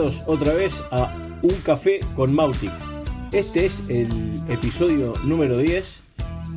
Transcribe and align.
Bienvenidos 0.00 0.28
otra 0.28 0.54
vez 0.54 0.82
a 0.92 1.14
Un 1.42 1.54
Café 1.56 2.00
con 2.16 2.32
Mautic. 2.32 2.72
Este 3.32 3.66
es 3.66 3.86
el 3.90 4.08
episodio 4.48 5.12
número 5.24 5.58
10. 5.58 6.02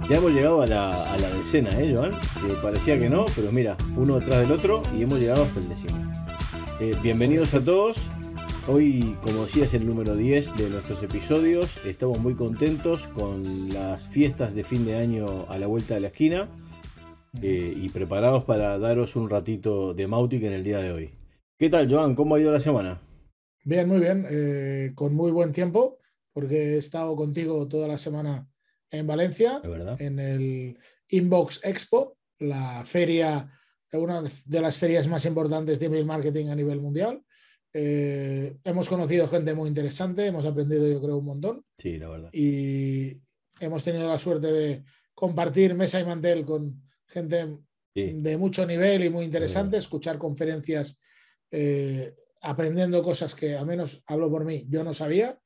Ya 0.10 0.16
hemos 0.16 0.32
llegado 0.32 0.62
a 0.62 0.66
la, 0.66 1.30
decena, 1.38 1.78
¿eh, 1.78 1.94
Joan? 1.94 2.14
parecía 2.62 2.98
que 2.98 3.10
no, 3.10 3.26
pero 3.36 3.52
mira, 3.52 3.76
uno 3.98 4.18
detrás 4.18 4.40
del 4.40 4.52
otro 4.54 4.82
y 4.98 5.02
hemos 5.02 5.20
llegado 5.20 5.44
hasta 5.44 5.60
el 5.60 5.68
décimo. 5.68 5.98
Eh, 6.80 6.96
bienvenidos 7.04 7.54
a 7.54 7.62
todos. 7.62 8.10
Hoy, 8.70 9.18
como 9.22 9.44
decía, 9.44 9.66
es 9.66 9.74
el 9.74 9.86
número 9.86 10.16
10 10.16 10.56
de 10.56 10.70
nuestros 10.70 11.04
episodios. 11.04 11.82
Estamos 11.84 12.20
muy 12.20 12.36
contentos 12.36 13.10
con 13.10 13.74
las 13.74 14.08
fiestas 14.08 14.56
de 14.56 14.64
fin 14.64 14.86
de 14.86 14.96
año 14.96 15.48
a 15.50 15.58
la 15.58 15.68
vuelta 15.68 15.96
de 15.96 16.00
la 16.00 16.08
esquina 16.08 16.48
eh, 17.42 17.74
y 17.76 17.90
preparados 17.90 18.46
para 18.46 18.80
daros 18.80 19.18
un 19.18 19.30
ratito 19.30 19.94
de 19.94 20.08
Mautic 20.08 20.44
en 20.44 20.54
el 20.54 20.64
día 20.64 20.78
de 20.78 20.94
hoy. 20.94 21.12
¿Qué 21.60 21.70
tal, 21.70 21.92
Joan? 21.92 22.16
¿Cómo 22.16 22.36
ha 22.36 22.40
ido 22.40 22.50
la 22.50 22.60
semana? 22.60 23.02
Bien, 23.64 23.88
muy 23.88 24.00
bien, 24.00 24.28
eh, 24.30 24.92
con 24.94 25.14
muy 25.14 25.32
buen 25.32 25.54
tiempo, 25.54 26.00
porque 26.34 26.76
he 26.76 26.78
estado 26.78 27.16
contigo 27.16 27.68
toda 27.68 27.88
la 27.88 27.98
semana 27.98 28.48
en 28.92 29.08
Valencia, 29.08 29.62
en 30.00 30.20
el 30.20 30.78
Inbox 31.08 31.62
Expo, 31.64 32.18
la 32.40 32.84
feria, 32.86 33.50
una 33.94 34.22
de 34.22 34.62
las 34.62 34.78
ferias 34.78 35.08
más 35.08 35.26
importantes 35.26 35.80
de 35.80 35.86
email 35.86 36.06
marketing 36.06 36.48
a 36.48 36.56
nivel 36.56 36.82
mundial. 36.82 37.24
Eh, 37.72 38.58
hemos 38.66 38.90
conocido 38.90 39.28
gente 39.28 39.54
muy 39.54 39.70
interesante, 39.70 40.28
hemos 40.28 40.46
aprendido 40.46 40.88
yo 40.88 41.02
creo 41.02 41.18
un 41.18 41.26
montón. 41.26 41.66
Sí, 41.78 41.98
la 41.98 42.10
verdad. 42.10 42.30
Y 42.34 43.18
hemos 43.60 43.84
tenido 43.84 44.08
la 44.08 44.20
suerte 44.20 44.52
de 44.52 44.84
compartir 45.14 45.74
mesa 45.74 46.00
y 46.00 46.06
mantel 46.06 46.46
con 46.46 46.84
gente 47.08 47.58
de 47.96 48.38
mucho 48.38 48.66
nivel 48.66 49.06
y 49.06 49.10
muy 49.10 49.26
interesante, 49.26 49.78
escuchar 49.78 50.18
conferencias 50.18 51.00
eh, 51.52 52.16
aprendiendo 52.44 53.02
cosas 53.02 53.34
que, 53.34 53.56
al 53.56 53.66
menos 53.66 54.04
hablo 54.06 54.30
por 54.30 54.46
mí, 54.46 54.66
yo 54.70 54.84
no 54.84 54.94
sabía. 54.94 55.40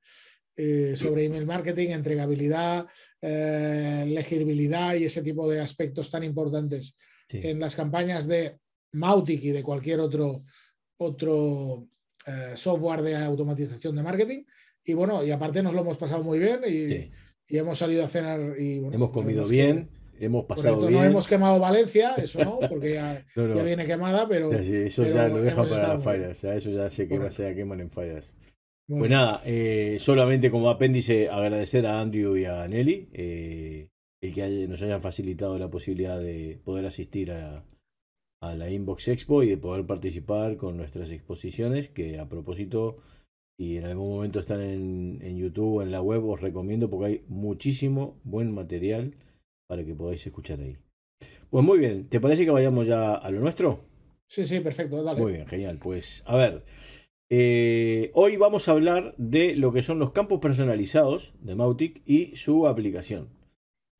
Eh, 0.59 0.95
sobre 0.98 1.26
email 1.26 1.45
marketing, 1.45 1.89
entregabilidad, 1.89 2.88
eh, 3.22 4.04
legibilidad 4.08 4.95
y 4.95 5.06
ese 5.06 5.22
tipo 5.22 5.48
de 5.48 5.62
aspectos 5.62 6.09
tan 6.09 6.23
importantes 6.23 6.98
en 7.30 7.59
las 7.59 7.76
campañas 7.76 8.28
de 8.28 8.58
Mautic 8.94 9.44
y 9.44 9.52
de 9.52 9.62
cualquier 9.62 10.00
otro, 10.00 10.39
otro 10.98 11.88
software 12.56 13.04
de 13.04 13.16
automatización 13.16 13.95
de 13.95 14.04
marketing. 14.04 14.44
Y 14.84 14.94
bueno, 14.94 15.23
y 15.23 15.30
aparte 15.30 15.61
nos 15.61 15.76
lo 15.76 15.82
hemos 15.82 15.98
pasado 15.98 16.23
muy 16.23 16.39
bien 16.39 16.61
y, 16.67 17.11
hemos 17.56 17.78
salido 17.78 18.04
a 18.04 18.09
cenar 18.09 18.59
y 18.59 18.78
hemos 18.78 19.11
comido 19.11 19.45
bien 19.45 19.89
hemos 20.20 20.46
pasado 20.46 20.80
bien. 20.82 20.94
No 20.94 21.04
hemos 21.04 21.28
quemado 21.28 21.60
Valencia, 21.60 22.16
eso 22.16 22.44
no, 22.44 22.60
porque 22.70 22.94
ya, 22.94 23.26
viene 23.64 23.86
quemada, 23.86 24.28
pero. 24.28 24.52
eso 24.52 25.04
ya 25.06 25.28
lo 25.28 25.42
dejan 25.42 25.68
para 25.70 25.90
las 25.90 26.04
fallas, 26.04 26.44
eso 26.44 26.72
ya 26.72 26.90
se, 26.90 27.08
quema, 27.08 27.32
se 27.32 27.56
queman 27.56 27.82
en 27.82 27.92
fallas. 27.92 28.34
Pues 28.88 29.12
nada, 29.12 29.42
eh, 29.44 29.98
solamente 30.00 30.50
como 30.50 30.70
apéndice 30.70 31.30
agradecer 31.30 31.86
a 31.86 32.00
Andrew 32.00 32.38
y 32.38 32.45
a 32.45 32.66
Nelly 32.70 33.10
eh, 33.12 33.90
el 34.22 34.34
que 34.34 34.68
nos 34.70 34.82
hayan 34.82 35.02
facilitado 35.02 35.60
la 35.60 35.70
posibilidad 35.70 36.18
de 36.18 36.58
poder 36.64 36.86
asistir 36.86 37.32
a, 37.32 37.66
a 38.42 38.56
la 38.56 38.70
Inbox 38.70 39.10
Expo 39.10 39.44
y 39.44 39.50
de 39.50 39.58
poder 39.58 39.86
participar 39.86 40.56
con 40.56 40.78
nuestras 40.78 41.12
exposiciones, 41.12 41.90
que 41.90 42.18
a 42.18 42.30
propósito, 42.30 42.98
y 43.60 43.78
en 43.78 43.86
algún 43.86 44.10
momento 44.10 44.40
están 44.40 44.62
en, 44.62 45.20
en 45.22 45.38
YouTube 45.38 45.76
o 45.76 45.82
en 45.82 45.92
la 45.92 46.02
web, 46.02 46.23
os 46.26 46.40
recomiendo 46.40 46.90
porque 46.90 47.06
hay 47.08 47.26
muchísimo 47.28 48.20
buen 48.23 48.54
material 48.54 49.16
para 49.67 49.83
que 49.86 49.94
podáis 49.94 50.26
escuchar 50.26 50.60
ahí. 50.60 50.78
Pues 51.50 51.64
muy 51.64 51.80
bien, 51.80 52.08
¿te 52.10 52.20
parece 52.20 52.45
que 52.45 52.52
vayamos 52.52 52.88
ya 52.88 53.14
a 53.14 53.32
lo 53.32 53.39
nuestro? 53.39 53.86
Sí, 54.28 54.45
sí, 54.45 54.60
perfecto, 54.60 55.04
dale. 55.04 55.22
Muy 55.22 55.33
bien, 55.33 55.48
genial. 55.48 55.80
Pues 55.82 56.23
a 56.26 56.36
ver, 56.36 56.66
eh, 57.30 58.11
hoy 58.14 58.38
vamos 58.38 58.67
a 58.67 58.72
hablar 58.72 59.14
de 59.17 59.56
lo 59.56 59.72
que 59.72 59.82
son 59.82 60.00
los 60.00 60.11
campos 60.11 60.39
personalizados 60.39 61.33
de 61.42 61.56
Mautic 61.56 62.02
y 62.06 62.36
su 62.36 62.67
aplicación. 62.67 63.30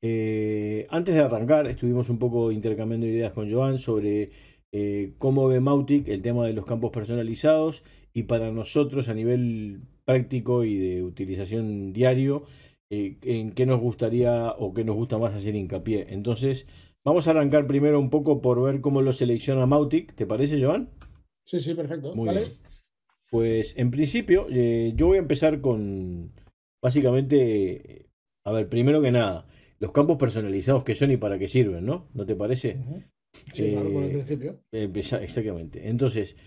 Eh, 0.02 0.88
antes 0.90 1.16
de 1.16 1.22
arrancar, 1.22 1.68
estuvimos 1.68 2.10
un 2.10 2.20
poco 2.20 2.52
intercambiando 2.52 3.08
ideas 3.08 3.34
con 3.34 3.52
Joan 3.52 3.80
sobre 3.80 4.32
eh, 4.72 5.14
cómo 5.18 5.48
ve 5.48 5.60
Mautic 5.60 6.08
el 6.08 6.22
tema 6.22 6.46
de 6.46 6.54
los 6.54 6.66
campos 6.66 6.92
personalizados 6.92 7.84
y 8.14 8.24
para 8.24 8.52
nosotros 8.52 9.10
a 9.10 9.14
nivel 9.14 9.82
práctico 10.06 10.64
y 10.64 10.78
de 10.78 11.04
utilización 11.04 11.94
diario, 11.94 12.46
eh, 12.90 13.18
en 13.22 13.52
qué 13.52 13.66
nos 13.66 13.80
gustaría 13.80 14.52
o 14.52 14.74
qué 14.74 14.84
nos 14.84 14.96
gusta 14.96 15.18
más 15.18 15.34
hacer 15.34 15.56
hincapié. 15.56 16.08
Entonces, 16.10 16.68
vamos 17.04 17.28
a 17.28 17.32
arrancar 17.32 17.68
primero 17.68 18.00
un 18.00 18.10
poco 18.10 18.42
por 18.42 18.62
ver 18.62 18.82
cómo 18.82 19.02
lo 19.02 19.14
selecciona 19.14 19.66
Mautic. 19.66 20.14
¿Te 20.16 20.26
parece, 20.26 20.62
Joan? 20.64 20.90
Sí, 21.44 21.60
sí, 21.60 21.74
perfecto. 21.74 22.14
vale. 22.16 22.44
Pues 23.30 23.78
en 23.78 23.92
principio, 23.92 24.48
eh, 24.50 24.94
yo 24.96 25.08
voy 25.08 25.18
a 25.18 25.22
empezar 25.22 25.60
con 25.60 26.32
básicamente, 26.82 28.10
a 28.46 28.52
ver, 28.54 28.70
primero 28.70 29.02
que 29.02 29.12
nada, 29.12 29.46
los 29.80 29.92
campos 29.92 30.18
personalizados 30.18 30.84
que 30.84 30.96
son 30.96 31.12
y 31.12 31.18
para 31.18 31.38
qué 31.38 31.50
sirven, 31.50 31.86
¿no? 31.86 32.08
¿No 32.14 32.26
te 32.26 32.36
parece? 32.36 32.78
Sí, 33.54 33.72
claro, 33.72 33.92
por 33.92 34.04
el 34.04 34.12
principio. 34.12 34.62
exactamente. 34.72 35.90
Entonces, 35.90 36.38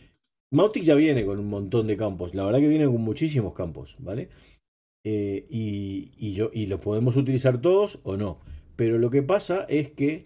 Mautic 0.50 0.82
ya 0.82 0.94
viene 0.94 1.24
con 1.24 1.38
un 1.38 1.48
montón 1.48 1.86
de 1.86 1.96
campos. 1.96 2.34
La 2.34 2.44
verdad 2.44 2.60
que 2.60 2.68
viene 2.68 2.86
con 2.86 3.00
muchísimos 3.02 3.52
campos, 3.52 3.96
¿vale? 3.98 4.30
Eh, 5.04 5.46
y, 5.48 6.32
yo, 6.32 6.50
y 6.52 6.66
lo 6.66 6.80
podemos 6.80 7.16
utilizar 7.16 7.60
todos 7.60 8.00
o 8.04 8.16
no. 8.16 8.40
Pero 8.76 8.98
lo 8.98 9.10
que 9.10 9.22
pasa 9.22 9.64
es 9.68 9.90
que, 9.90 10.24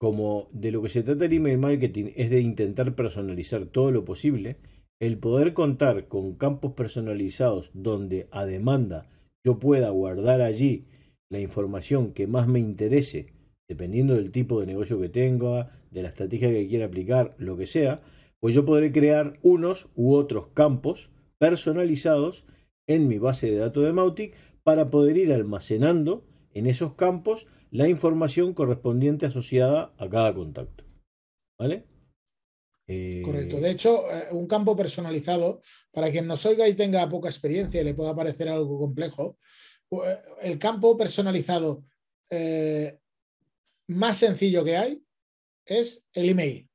como 0.00 0.48
de 0.52 0.72
lo 0.72 0.82
que 0.82 0.88
se 0.88 1.02
trata 1.02 1.24
el 1.24 1.32
email 1.32 1.58
marketing 1.58 2.12
es 2.14 2.30
de 2.30 2.40
intentar 2.40 2.94
personalizar 2.94 3.66
todo 3.66 3.90
lo 3.90 4.04
posible, 4.04 4.56
el 5.00 5.18
poder 5.18 5.52
contar 5.52 6.08
con 6.08 6.34
campos 6.34 6.72
personalizados 6.72 7.70
donde 7.74 8.28
a 8.30 8.44
demanda 8.46 9.08
yo 9.44 9.58
pueda 9.58 9.90
guardar 9.90 10.40
allí 10.42 10.86
la 11.30 11.40
información 11.40 12.12
que 12.12 12.26
más 12.26 12.48
me 12.48 12.58
interese, 12.58 13.32
dependiendo 13.68 14.14
del 14.14 14.32
tipo 14.32 14.60
de 14.60 14.66
negocio 14.66 15.00
que 15.00 15.08
tenga, 15.08 15.70
de 15.90 16.02
la 16.02 16.08
estrategia 16.08 16.48
que 16.50 16.68
quiera 16.68 16.86
aplicar, 16.86 17.34
lo 17.38 17.56
que 17.56 17.66
sea, 17.66 18.00
pues 18.40 18.54
yo 18.54 18.64
podré 18.64 18.92
crear 18.92 19.38
unos 19.42 19.90
u 19.94 20.14
otros 20.14 20.48
campos 20.48 21.10
personalizados 21.38 22.44
en 22.88 23.06
mi 23.06 23.18
base 23.18 23.50
de 23.50 23.58
datos 23.58 23.84
de 23.84 23.92
Mautic 23.92 24.34
para 24.64 24.90
poder 24.90 25.16
ir 25.16 25.32
almacenando 25.32 26.26
en 26.52 26.66
esos 26.66 26.94
campos 26.94 27.46
la 27.70 27.88
información 27.88 28.54
correspondiente 28.54 29.26
asociada 29.26 29.94
a 29.98 30.08
cada 30.08 30.34
contacto. 30.34 30.84
¿Vale? 31.58 31.86
Eh, 32.86 33.22
Correcto. 33.24 33.60
De 33.60 33.70
hecho, 33.70 34.10
eh, 34.10 34.28
un 34.32 34.46
campo 34.46 34.74
personalizado, 34.74 35.60
para 35.92 36.10
quien 36.10 36.26
nos 36.26 36.44
oiga 36.46 36.66
y 36.66 36.74
tenga 36.74 37.08
poca 37.08 37.28
experiencia 37.28 37.80
y 37.80 37.84
le 37.84 37.94
pueda 37.94 38.16
parecer 38.16 38.48
algo 38.48 38.78
complejo, 38.78 39.38
eh, 39.90 40.18
el 40.42 40.58
campo 40.58 40.96
personalizado 40.96 41.84
más 43.86 44.18
sencillo 44.18 44.62
que 44.62 44.76
hay 44.76 45.02
es 45.64 46.06
el 46.12 46.28
email. 46.28 46.68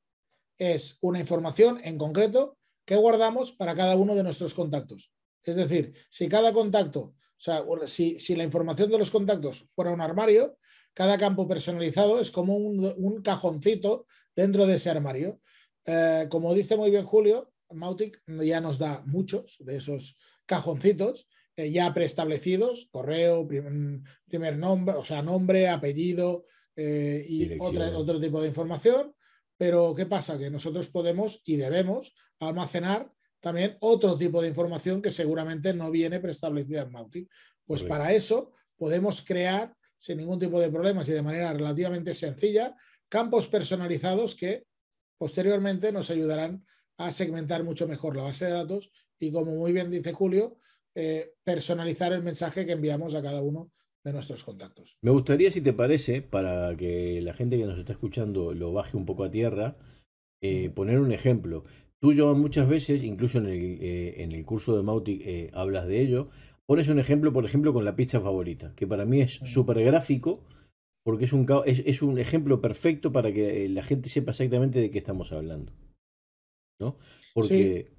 Es 0.58 0.98
una 1.02 1.20
información 1.20 1.80
en 1.84 2.00
concreto 2.00 2.58
que 2.86 2.96
guardamos 2.96 3.52
para 3.52 3.76
cada 3.76 3.96
uno 3.96 4.16
de 4.16 4.24
nuestros 4.24 4.56
contactos. 4.56 5.12
Es 5.44 5.56
decir, 5.56 5.94
si 6.10 6.28
cada 6.28 6.54
contacto, 6.54 7.00
o 7.00 7.16
sea, 7.38 7.64
si, 7.86 8.36
la 8.36 8.44
información 8.44 8.90
de 8.90 8.98
los 8.98 9.12
contactos 9.12 9.64
fuera 9.76 9.92
un 9.92 10.02
armario, 10.02 10.58
cada 10.94 11.18
campo 11.18 11.48
personalizado 11.48 12.20
es 12.22 12.32
como 12.32 12.56
un, 12.56 13.22
cajoncito 13.22 14.06
dentro 14.36 14.66
de 14.66 14.76
ese 14.76 14.90
armario. 14.90 15.42
Eh, 15.86 16.28
como 16.30 16.54
dice 16.54 16.78
muy 16.78 16.92
bien 16.92 17.04
Julio, 17.04 17.52
Mautic 17.72 18.22
ya 18.28 18.62
nos 18.62 18.78
da 18.78 19.04
muchos 19.06 19.58
de 19.60 19.78
esos 19.78 20.18
cajoncitos 20.46 21.28
eh, 21.56 21.72
ya 21.72 21.94
preestablecidos, 21.94 22.88
correo, 22.92 23.48
primer, 23.48 24.58
nombre, 24.58 24.96
o 24.96 25.06
sea, 25.06 25.22
nombre, 25.22 25.70
apellido 25.70 26.46
eh, 26.76 27.26
y 27.28 27.58
otro 27.60 28.20
tipo 28.20 28.42
de 28.42 28.48
información. 28.48 29.14
Pero 29.56 29.94
¿qué 29.94 30.08
pasa? 30.08 30.38
Que 30.38 30.50
nosotros 30.50 30.90
podemos 30.90 31.42
y 31.46 31.58
debemos 31.58 32.16
almacenar 32.40 33.12
también 33.44 33.76
otro 33.82 34.18
tipo 34.18 34.42
de 34.42 34.48
información 34.48 35.02
que 35.02 35.12
seguramente 35.12 35.74
no 35.74 35.92
viene 35.92 36.22
preestablecida 36.22 36.84
en 36.84 36.92
Mautic. 36.94 37.30
Pues 37.66 37.84
para 37.84 38.14
eso 38.14 38.54
podemos 38.78 39.22
crear 39.22 39.76
sin 39.98 40.20
ningún 40.20 40.40
tipo 40.40 40.62
de 40.62 40.70
problemas 40.70 41.10
y 41.10 41.12
de 41.12 41.22
manera 41.22 41.52
relativamente 41.52 42.14
sencilla 42.14 42.74
campos 43.10 43.50
personalizados 43.50 44.36
que 44.36 44.64
posteriormente 45.18 45.92
nos 45.92 46.10
ayudarán 46.10 46.66
a 46.98 47.12
segmentar 47.12 47.66
mucho 47.66 47.86
mejor 47.86 48.16
la 48.16 48.24
base 48.24 48.46
de 48.46 48.52
datos 48.52 48.90
y, 49.20 49.30
como 49.34 49.52
muy 49.52 49.74
bien 49.74 49.92
dice 49.92 50.14
Julio, 50.14 50.58
eh, 50.96 51.34
personalizar 51.44 52.14
el 52.14 52.24
mensaje 52.24 52.66
que 52.66 52.72
enviamos 52.72 53.14
a 53.14 53.22
cada 53.22 53.42
uno 53.42 53.74
de 54.06 54.14
nuestros 54.14 54.42
contactos. 54.42 54.98
Me 55.02 55.12
gustaría, 55.12 55.52
si 55.52 55.60
te 55.60 55.74
parece, 55.74 56.22
para 56.22 56.78
que 56.78 57.22
la 57.22 57.34
gente 57.34 57.58
que 57.58 57.66
nos 57.66 57.78
está 57.78 57.92
escuchando 57.92 58.54
lo 58.54 58.72
baje 58.72 58.96
un 58.96 59.06
poco 59.06 59.26
a 59.26 59.32
tierra, 59.32 59.76
eh, 60.42 60.70
poner 60.70 61.00
un 61.00 61.12
ejemplo. 61.12 61.66
Tú, 62.04 62.12
Joan, 62.14 62.38
muchas 62.38 62.68
veces, 62.68 63.02
incluso 63.02 63.38
en 63.38 63.46
el, 63.46 63.82
eh, 63.82 64.24
en 64.24 64.34
el 64.34 64.44
curso 64.44 64.76
de 64.76 64.84
Mautic, 64.84 65.22
eh, 65.26 65.50
hablas 65.54 65.88
de 65.88 66.02
ello. 66.02 66.28
Pones 66.66 66.90
un 66.90 67.00
ejemplo, 67.00 67.32
por 67.32 67.46
ejemplo, 67.46 67.72
con 67.72 67.86
la 67.86 67.96
pizza 67.96 68.20
favorita, 68.20 68.74
que 68.76 68.86
para 68.86 69.06
mí 69.06 69.22
es 69.22 69.36
súper 69.36 69.82
gráfico, 69.82 70.44
porque 71.06 71.24
es 71.24 71.32
un, 71.32 71.48
es, 71.66 72.02
un 72.02 72.20
ejemplo 72.20 72.60
perfecto 72.60 73.14
para 73.14 73.32
que 73.32 73.70
la 73.70 73.84
gente 73.84 74.10
sepa 74.10 74.32
exactamente 74.32 74.82
de 74.82 74.92
qué 74.92 74.98
estamos 74.98 75.32
hablando. 75.32 75.72
¿No? 76.82 76.98
Porque. 77.34 77.94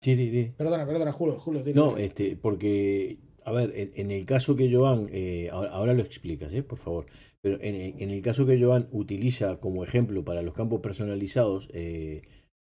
Sí, 0.00 0.14
sí, 0.14 0.30
sí. 0.30 0.52
Perdona, 0.56 0.86
perdona, 0.86 1.10
Julio, 1.10 1.40
Julio. 1.40 1.64
No, 1.74 1.96
este, 1.96 2.36
porque, 2.36 3.18
a 3.44 3.50
ver, 3.50 3.72
en, 3.74 3.90
en 3.96 4.10
el 4.12 4.24
caso 4.24 4.54
que 4.54 4.72
Joan, 4.72 5.08
eh, 5.10 5.48
ahora, 5.50 5.70
ahora 5.72 5.94
lo 5.94 6.02
explicas, 6.02 6.52
eh, 6.52 6.62
por 6.62 6.78
favor, 6.78 7.06
pero 7.40 7.60
en, 7.60 8.00
en 8.00 8.10
el 8.10 8.22
caso 8.22 8.46
que 8.46 8.62
Joan 8.62 8.88
utiliza 8.92 9.58
como 9.58 9.82
ejemplo 9.82 10.24
para 10.24 10.42
los 10.42 10.54
campos 10.54 10.80
personalizados, 10.80 11.68
eh, 11.72 12.22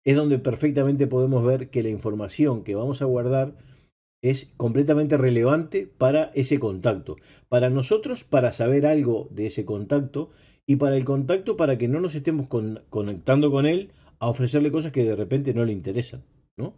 es 0.05 0.15
donde 0.15 0.39
perfectamente 0.39 1.07
podemos 1.07 1.43
ver 1.45 1.69
que 1.69 1.83
la 1.83 1.89
información 1.89 2.63
que 2.63 2.75
vamos 2.75 3.01
a 3.01 3.05
guardar 3.05 3.55
es 4.21 4.53
completamente 4.57 5.17
relevante 5.17 5.87
para 5.87 6.31
ese 6.33 6.59
contacto. 6.59 7.15
Para 7.47 7.69
nosotros, 7.69 8.23
para 8.23 8.51
saber 8.51 8.85
algo 8.85 9.27
de 9.31 9.45
ese 9.47 9.65
contacto, 9.65 10.29
y 10.67 10.75
para 10.75 10.97
el 10.97 11.05
contacto, 11.05 11.57
para 11.57 11.77
que 11.77 11.87
no 11.87 11.99
nos 11.99 12.15
estemos 12.15 12.47
con- 12.47 12.83
conectando 12.89 13.49
con 13.49 13.65
él 13.65 13.91
a 14.19 14.29
ofrecerle 14.29 14.71
cosas 14.71 14.91
que 14.91 15.03
de 15.03 15.15
repente 15.15 15.53
no 15.53 15.65
le 15.65 15.71
interesan, 15.71 16.23
¿no? 16.57 16.75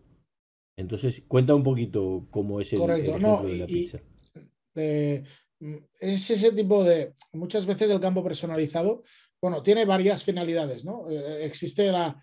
Entonces, 0.78 1.24
cuenta 1.28 1.56
un 1.56 1.64
poquito 1.64 2.28
cómo 2.32 2.62
es 2.62 2.72
el, 2.74 2.80
el 2.80 2.88
Correcto, 2.88 3.10
ejemplo 3.10 3.42
no, 3.42 3.44
de 3.44 3.58
la 3.58 3.66
y- 3.66 3.68
pizza. 3.68 4.00
Eh, 4.76 5.24
mm, 5.60 5.76
es 6.00 6.30
ese 6.30 6.52
tipo 6.54 6.84
de. 6.84 7.14
Muchas 7.34 7.66
veces 7.66 7.90
el 7.90 8.00
campo 8.00 8.24
personalizado, 8.24 9.04
bueno, 9.42 9.62
tiene 9.62 9.84
varias 9.86 10.24
finalidades, 10.24 10.86
¿no? 10.86 11.10
Eh, 11.10 11.44
existe 11.46 11.92
la, 11.92 12.18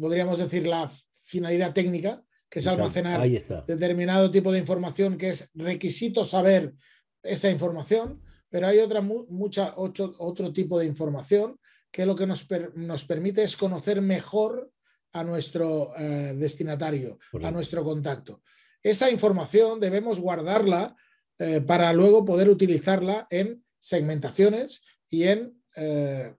podríamos 0.00 0.38
decir, 0.38 0.66
la 0.66 0.90
finalidad 1.22 1.72
técnica, 1.72 2.22
que 2.48 2.58
es 2.60 2.66
Exacto, 2.66 2.82
almacenar 2.82 3.20
determinado 3.66 4.30
tipo 4.30 4.52
de 4.52 4.58
información 4.58 5.16
que 5.16 5.30
es 5.30 5.50
requisito 5.54 6.24
saber 6.24 6.74
esa 7.22 7.50
información, 7.50 8.22
pero 8.48 8.68
hay 8.68 8.78
otra, 8.78 9.00
mu- 9.00 9.26
mucha, 9.28 9.74
otro, 9.76 10.14
otro 10.18 10.52
tipo 10.52 10.78
de 10.78 10.86
información 10.86 11.58
que 11.90 12.06
lo 12.06 12.14
que 12.14 12.26
nos, 12.26 12.44
per- 12.44 12.76
nos 12.76 13.04
permite 13.04 13.42
es 13.42 13.56
conocer 13.56 14.00
mejor 14.02 14.70
a 15.12 15.24
nuestro 15.24 15.92
eh, 15.96 16.34
destinatario, 16.36 17.18
a 17.46 17.50
nuestro 17.50 17.82
contacto. 17.84 18.42
Esa 18.82 19.10
información 19.10 19.80
debemos 19.80 20.20
guardarla 20.20 20.94
eh, 21.38 21.60
para 21.60 21.92
luego 21.92 22.24
poder 22.24 22.48
utilizarla 22.48 23.26
en 23.30 23.64
segmentaciones 23.78 24.82
y 25.08 25.24
en 25.24 25.62
eh, 25.76 26.34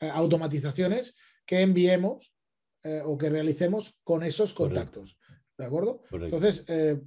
eh, 0.00 0.10
automatizaciones 0.12 1.14
que 1.46 1.60
enviemos 1.60 2.34
eh, 2.82 3.02
o 3.04 3.16
que 3.16 3.30
realicemos 3.30 4.00
con 4.02 4.22
esos 4.22 4.54
Correcto. 4.54 4.80
contactos. 4.80 5.18
¿De 5.56 5.64
acuerdo? 5.64 6.02
Correcto. 6.10 6.36
Entonces, 6.36 6.64
eh, 6.68 7.00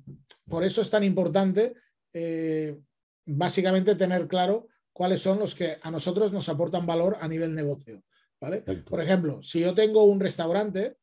por 0.48 0.64
eso 0.64 0.82
es 0.82 0.90
tan 0.90 1.04
importante 1.04 1.76
eh, 2.14 2.80
básicamente 3.26 3.96
tener 3.96 4.28
claro 4.28 4.68
cuáles 4.94 5.22
son 5.22 5.40
los 5.40 5.56
que 5.56 5.78
a 5.82 5.92
nosotros 5.92 6.32
nos 6.32 6.48
aportan 6.48 6.86
valor 6.86 7.18
a 7.20 7.28
nivel 7.28 7.54
negocio. 7.54 8.04
¿vale? 8.40 8.62
Por 8.62 9.02
ejemplo, 9.02 9.42
si 9.44 9.60
yo 9.60 9.74
tengo 9.74 10.04
un 10.04 10.20
restaurante, 10.20 10.98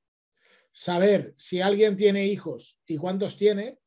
saber 0.73 1.35
si 1.37 1.61
alguien 1.61 1.97
tiene 1.97 2.27
hijos 2.27 2.79
y 2.87 2.97
cuántos 2.97 3.37
tiene, 3.37 3.79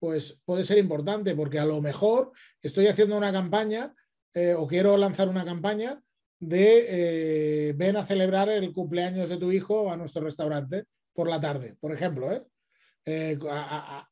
pues 0.00 0.40
puede 0.44 0.64
ser 0.64 0.78
importante 0.78 1.34
porque 1.34 1.58
a 1.58 1.64
lo 1.64 1.80
mejor 1.80 2.32
estoy 2.60 2.88
haciendo 2.88 3.16
una 3.16 3.32
campaña 3.32 3.94
eh, 4.34 4.54
o 4.54 4.66
quiero 4.66 4.96
lanzar 4.96 5.28
una 5.28 5.44
campaña 5.44 6.02
de 6.38 7.68
eh, 7.68 7.72
ven 7.74 7.96
a 7.96 8.06
celebrar 8.06 8.48
el 8.48 8.72
cumpleaños 8.72 9.28
de 9.28 9.36
tu 9.38 9.50
hijo 9.52 9.90
a 9.90 9.96
nuestro 9.96 10.22
restaurante 10.22 10.84
por 11.14 11.28
la 11.28 11.40
tarde, 11.40 11.76
por 11.80 11.92
ejemplo, 11.92 12.30
¿eh? 12.32 12.42
Eh, 13.04 13.38
a- 13.48 13.54
a- 13.60 13.98
a- 13.98 14.10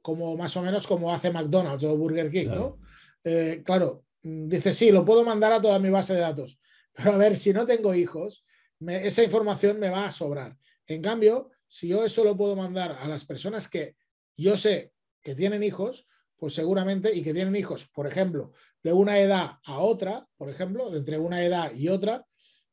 como 0.00 0.36
más 0.36 0.56
o 0.56 0.62
menos 0.62 0.86
como 0.86 1.12
hace 1.12 1.30
McDonald's 1.30 1.84
o 1.84 1.96
Burger 1.96 2.30
King, 2.30 2.46
Claro. 2.46 2.78
¿no? 2.80 2.86
Eh, 3.24 3.62
claro, 3.64 4.04
dice, 4.22 4.72
sí, 4.74 4.90
lo 4.90 5.04
puedo 5.04 5.24
mandar 5.24 5.52
a 5.52 5.60
toda 5.60 5.78
mi 5.78 5.90
base 5.90 6.14
de 6.14 6.20
datos, 6.20 6.58
pero 6.92 7.12
a 7.12 7.16
ver, 7.16 7.36
si 7.36 7.52
no 7.52 7.66
tengo 7.66 7.94
hijos, 7.94 8.44
me- 8.78 9.06
esa 9.06 9.22
información 9.22 9.78
me 9.78 9.90
va 9.90 10.06
a 10.06 10.12
sobrar. 10.12 10.56
En 10.86 11.02
cambio, 11.02 11.50
si 11.68 11.88
yo 11.88 12.04
eso 12.04 12.24
lo 12.24 12.36
puedo 12.36 12.56
mandar 12.56 12.92
a 13.00 13.06
las 13.08 13.24
personas 13.24 13.68
que 13.68 13.96
yo 14.36 14.56
sé 14.56 14.92
que 15.22 15.34
tienen 15.34 15.62
hijos, 15.62 16.06
pues 16.42 16.54
seguramente, 16.54 17.14
y 17.14 17.22
que 17.22 17.32
tienen 17.32 17.54
hijos, 17.54 17.86
por 17.86 18.08
ejemplo, 18.08 18.50
de 18.82 18.92
una 18.92 19.20
edad 19.20 19.60
a 19.64 19.78
otra, 19.78 20.26
por 20.36 20.50
ejemplo, 20.50 20.92
entre 20.92 21.16
una 21.16 21.44
edad 21.44 21.72
y 21.72 21.88
otra, 21.88 22.26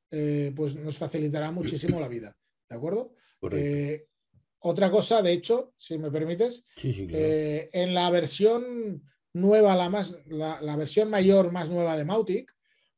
eh, 0.09 0.51
pues 0.55 0.75
nos 0.75 0.97
facilitará 0.97 1.51
muchísimo 1.51 1.99
la 1.99 2.07
vida. 2.07 2.35
¿De 2.67 2.75
acuerdo? 2.75 3.13
Eh, 3.51 4.07
otra 4.61 4.89
cosa, 4.89 5.21
de 5.21 5.33
hecho, 5.33 5.75
si 5.77 5.99
me 5.99 6.09
permites, 6.09 6.63
sí, 6.77 6.91
sí, 6.91 7.05
claro. 7.05 7.23
eh, 7.23 7.69
en 7.71 7.93
la 7.93 8.09
versión 8.09 9.03
nueva, 9.33 9.75
la, 9.75 9.87
más, 9.87 10.17
la, 10.25 10.59
la 10.61 10.75
versión 10.75 11.11
mayor 11.11 11.51
más 11.51 11.69
nueva 11.69 11.95
de 11.95 12.05
Mautic, 12.05 12.51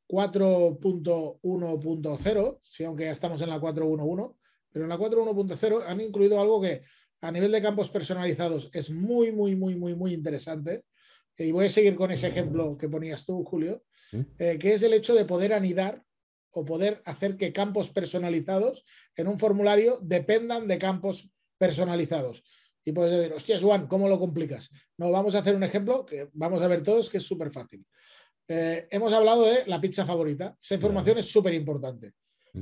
4.1.0, 0.08 2.60
si 2.62 2.84
aunque 2.84 3.04
ya 3.04 3.10
estamos 3.10 3.42
en 3.42 3.50
la 3.50 3.60
4.1.1, 3.60 4.36
pero 4.70 4.86
en 4.86 4.88
la 4.88 4.96
4.1.0 4.96 5.84
han 5.86 6.00
incluido 6.00 6.40
algo 6.40 6.62
que 6.62 6.82
a 7.22 7.30
nivel 7.30 7.52
de 7.52 7.62
campos 7.62 7.88
personalizados 7.88 8.68
es 8.72 8.90
muy, 8.90 9.30
muy, 9.32 9.54
muy, 9.54 9.76
muy, 9.76 9.94
muy 9.94 10.12
interesante. 10.12 10.84
Y 11.38 11.52
voy 11.52 11.66
a 11.66 11.70
seguir 11.70 11.94
con 11.94 12.10
ese 12.10 12.26
ejemplo 12.26 12.76
que 12.76 12.88
ponías 12.88 13.24
tú, 13.24 13.42
Julio, 13.44 13.84
eh, 14.38 14.58
que 14.58 14.74
es 14.74 14.82
el 14.82 14.92
hecho 14.92 15.14
de 15.14 15.24
poder 15.24 15.54
anidar 15.54 16.02
o 16.50 16.64
poder 16.64 17.00
hacer 17.06 17.36
que 17.36 17.52
campos 17.52 17.90
personalizados 17.90 18.84
en 19.16 19.28
un 19.28 19.38
formulario 19.38 19.98
dependan 20.02 20.68
de 20.68 20.78
campos 20.78 21.32
personalizados. 21.56 22.42
Y 22.84 22.92
puedes 22.92 23.16
decir, 23.16 23.32
hostias, 23.32 23.62
Juan, 23.62 23.86
¿cómo 23.86 24.08
lo 24.08 24.18
complicas? 24.18 24.68
No, 24.98 25.10
vamos 25.12 25.36
a 25.36 25.38
hacer 25.38 25.54
un 25.54 25.62
ejemplo 25.62 26.04
que 26.04 26.28
vamos 26.32 26.60
a 26.60 26.66
ver 26.66 26.82
todos 26.82 27.08
que 27.08 27.18
es 27.18 27.24
súper 27.24 27.52
fácil. 27.52 27.86
Eh, 28.48 28.88
hemos 28.90 29.12
hablado 29.12 29.46
de 29.46 29.64
la 29.66 29.80
pizza 29.80 30.04
favorita. 30.04 30.58
Esa 30.60 30.74
información 30.74 31.18
es 31.18 31.30
súper 31.30 31.54
importante. 31.54 32.12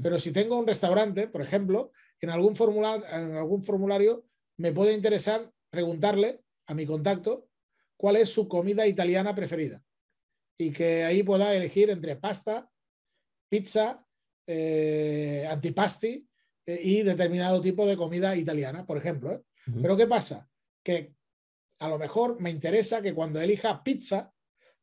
Pero 0.03 0.21
si 0.21 0.31
tengo 0.31 0.57
un 0.57 0.67
restaurante, 0.67 1.27
por 1.27 1.43
ejemplo, 1.43 1.91
en 2.21 2.31
algún, 2.31 2.55
formular, 2.55 3.03
en 3.11 3.35
algún 3.35 3.63
formulario 3.63 4.25
me 4.61 4.73
puede 4.73 4.93
interesar 4.93 5.51
preguntarle 5.71 6.43
a 6.67 6.75
mi 6.75 6.85
contacto 6.85 7.49
cuál 7.97 8.17
es 8.17 8.29
su 8.29 8.47
comida 8.47 8.87
italiana 8.87 9.35
preferida. 9.35 9.83
Y 10.59 10.71
que 10.71 11.03
ahí 11.05 11.23
pueda 11.23 11.55
elegir 11.55 11.89
entre 11.89 12.17
pasta, 12.17 12.71
pizza, 13.49 14.05
eh, 14.47 15.47
antipasti 15.49 16.29
eh, 16.67 16.81
y 16.83 17.03
determinado 17.03 17.63
tipo 17.63 17.87
de 17.87 17.97
comida 17.97 18.37
italiana, 18.37 18.85
por 18.85 18.99
ejemplo. 18.99 19.33
¿eh? 19.33 19.43
Pero 19.81 19.97
¿qué 19.97 20.07
pasa? 20.07 20.47
Que 20.83 21.15
a 21.79 21.89
lo 21.89 21.99
mejor 21.99 22.39
me 22.39 22.51
interesa 22.51 23.01
que 23.01 23.15
cuando 23.15 23.41
elija 23.41 23.83
pizza, 23.83 24.31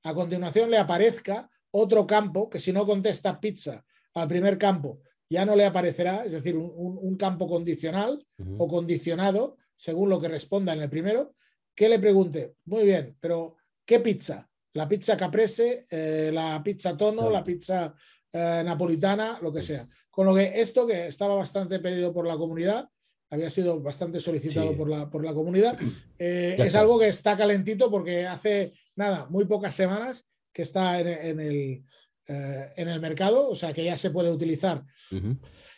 a 0.04 0.14
continuación 0.16 0.72
le 0.72 0.80
aparezca 0.80 1.52
otro 1.70 2.08
campo 2.08 2.50
que 2.50 2.60
si 2.60 2.74
no 2.74 2.84
contesta 2.88 3.40
pizza 3.40 3.86
al 4.16 4.28
primer 4.28 4.58
campo, 4.58 5.02
ya 5.30 5.46
no 5.46 5.56
le 5.56 5.66
aparecerá, 5.66 6.26
es 6.26 6.32
decir, 6.32 6.56
un, 6.56 7.16
campo 7.18 7.48
condicional 7.48 8.26
o 8.58 8.68
condicionado, 8.68 9.58
según 9.78 10.10
lo 10.10 10.20
que 10.20 10.28
responda 10.28 10.74
en 10.74 10.82
el 10.82 10.90
primero, 10.90 11.36
que 11.74 11.88
le 11.88 12.00
pregunte, 12.00 12.56
muy 12.66 12.84
bien, 12.84 13.16
pero 13.20 13.56
¿qué 13.86 14.00
pizza? 14.02 14.50
La 14.74 14.88
pizza 14.90 15.16
caprese, 15.16 15.86
eh, 15.90 16.32
la 16.34 16.62
pizza 16.64 16.98
tono, 16.98 17.30
la 17.30 17.44
pizza 17.44 17.94
eh, 18.34 18.62
napolitana, 18.66 19.40
lo 19.42 19.54
que 19.54 19.62
sea. 19.62 19.88
Con 20.10 20.26
lo 20.26 20.34
que 20.36 20.60
esto 20.60 20.86
que 20.88 21.08
estaba 21.08 21.36
bastante 21.36 21.80
pedido 21.80 22.12
por 22.12 22.28
la 22.28 22.36
comunidad, 22.36 22.90
había 23.30 23.50
sido 23.50 23.80
bastante 23.82 24.20
solicitado 24.20 24.70
Sí. 24.72 24.76
por, 24.76 24.90
la, 24.90 25.10
por 25.10 25.24
la 25.24 25.34
comunidad, 25.34 25.78
eh, 26.18 26.56
es 26.58 26.66
está. 26.68 26.80
algo 26.80 26.98
que 27.00 27.10
está 27.10 27.38
calentito 27.38 27.92
porque 27.92 28.26
hace 28.26 28.74
nada, 28.96 29.28
muy 29.30 29.46
pocas 29.46 29.76
semanas 29.76 30.28
que 30.52 30.64
está 30.64 31.00
en, 31.00 31.08
en 31.08 31.40
el, 31.40 31.84
en 32.28 32.88
el 32.90 33.00
mercado, 33.00 33.50
o 33.50 33.56
sea 33.56 33.72
que 33.74 33.84
ya 33.84 33.96
se 33.96 34.10
puede 34.10 34.32
utilizar 34.32 34.84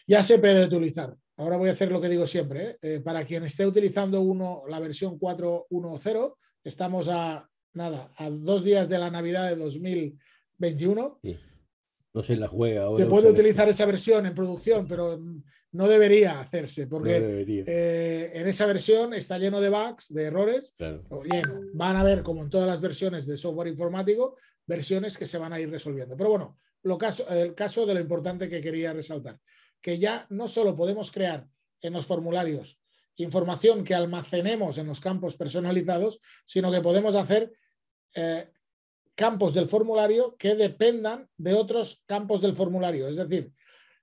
ya 0.08 0.24
se 0.24 0.40
puede 0.40 0.66
utilizar. 0.66 1.16
Ahora 1.40 1.56
voy 1.56 1.70
a 1.70 1.72
hacer 1.72 1.90
lo 1.90 2.02
que 2.02 2.10
digo 2.10 2.28
siempre. 2.28 2.64
¿eh? 2.66 2.78
Eh, 2.82 3.00
para 3.00 3.24
quien 3.24 3.46
esté 3.46 3.66
utilizando 3.66 4.20
uno, 4.20 4.64
la 4.68 4.80
versión 4.80 5.18
4.1.0, 5.18 6.36
estamos 6.66 7.08
a 7.08 7.50
nada, 7.74 8.12
a 8.18 8.30
dos 8.30 8.62
días 8.66 8.90
de 8.90 9.00
la 9.00 9.10
Navidad 9.10 9.48
de 9.48 9.56
2021. 9.56 11.20
Sí. 11.24 11.38
No 12.14 12.24
se 12.24 12.36
la 12.36 12.50
juega 12.50 12.84
ahora. 12.84 13.04
Se 13.06 13.10
puede 13.10 13.32
utilizar 13.32 13.70
esa 13.70 13.86
versión 13.86 14.26
en 14.26 14.36
producción, 14.36 14.86
pero 14.86 15.18
no 15.72 15.88
debería 15.88 16.42
hacerse 16.42 16.84
No 16.84 16.90
porque 16.90 17.22
debería. 17.22 17.64
eh, 17.68 18.32
en 18.34 18.48
esa 18.48 18.66
versión 18.66 19.14
está 19.14 19.38
lleno 19.38 19.62
de 19.62 19.70
bugs, 19.70 20.12
de 20.14 20.24
errores. 20.24 20.74
Claro. 20.76 21.06
o 21.10 21.24
lleno. 21.24 21.62
Van 21.74 21.96
a 21.96 22.04
ver, 22.04 22.22
como 22.22 22.42
en 22.44 22.50
todas 22.50 22.68
las 22.68 22.82
versiones 22.82 23.26
de 23.26 23.38
software 23.38 23.70
informático, 23.70 24.36
versiones 24.66 25.18
que 25.18 25.26
se 25.28 25.38
van 25.38 25.54
a 25.54 25.60
ir 25.62 25.70
resolviendo. 25.70 26.18
Pero 26.18 26.32
bueno, 26.32 26.58
lo 26.84 26.98
caso, 26.98 27.26
el 27.30 27.56
caso 27.56 27.86
de 27.86 27.94
lo 27.94 28.00
importante 28.02 28.50
que 28.50 28.60
quería 28.60 28.92
resaltar, 28.92 29.40
que 29.82 30.00
ya 30.00 30.26
no 30.30 30.48
solo 30.48 30.76
podemos 30.76 31.12
crear 31.12 31.48
en 31.82 31.94
los 31.94 32.06
formularios 32.06 32.80
información 33.24 33.84
que 33.84 33.96
almacenemos 33.96 34.78
en 34.78 34.88
los 34.88 35.00
campos 35.00 35.36
personalizados, 35.36 36.20
sino 36.46 36.72
que 36.72 36.82
podemos 36.82 37.16
hacer 37.16 37.52
eh, 38.16 38.50
campos 39.14 39.54
del 39.54 39.68
formulario 39.68 40.36
que 40.38 40.56
dependan 40.56 41.30
de 41.38 41.54
otros 41.54 42.02
campos 42.06 42.42
del 42.42 42.56
formulario. 42.56 43.08
Es 43.10 43.18
decir, 43.18 43.52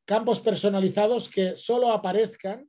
campos 0.04 0.40
personalizados 0.40 1.28
que 1.28 1.56
solo 1.56 1.90
aparezcan 1.90 2.68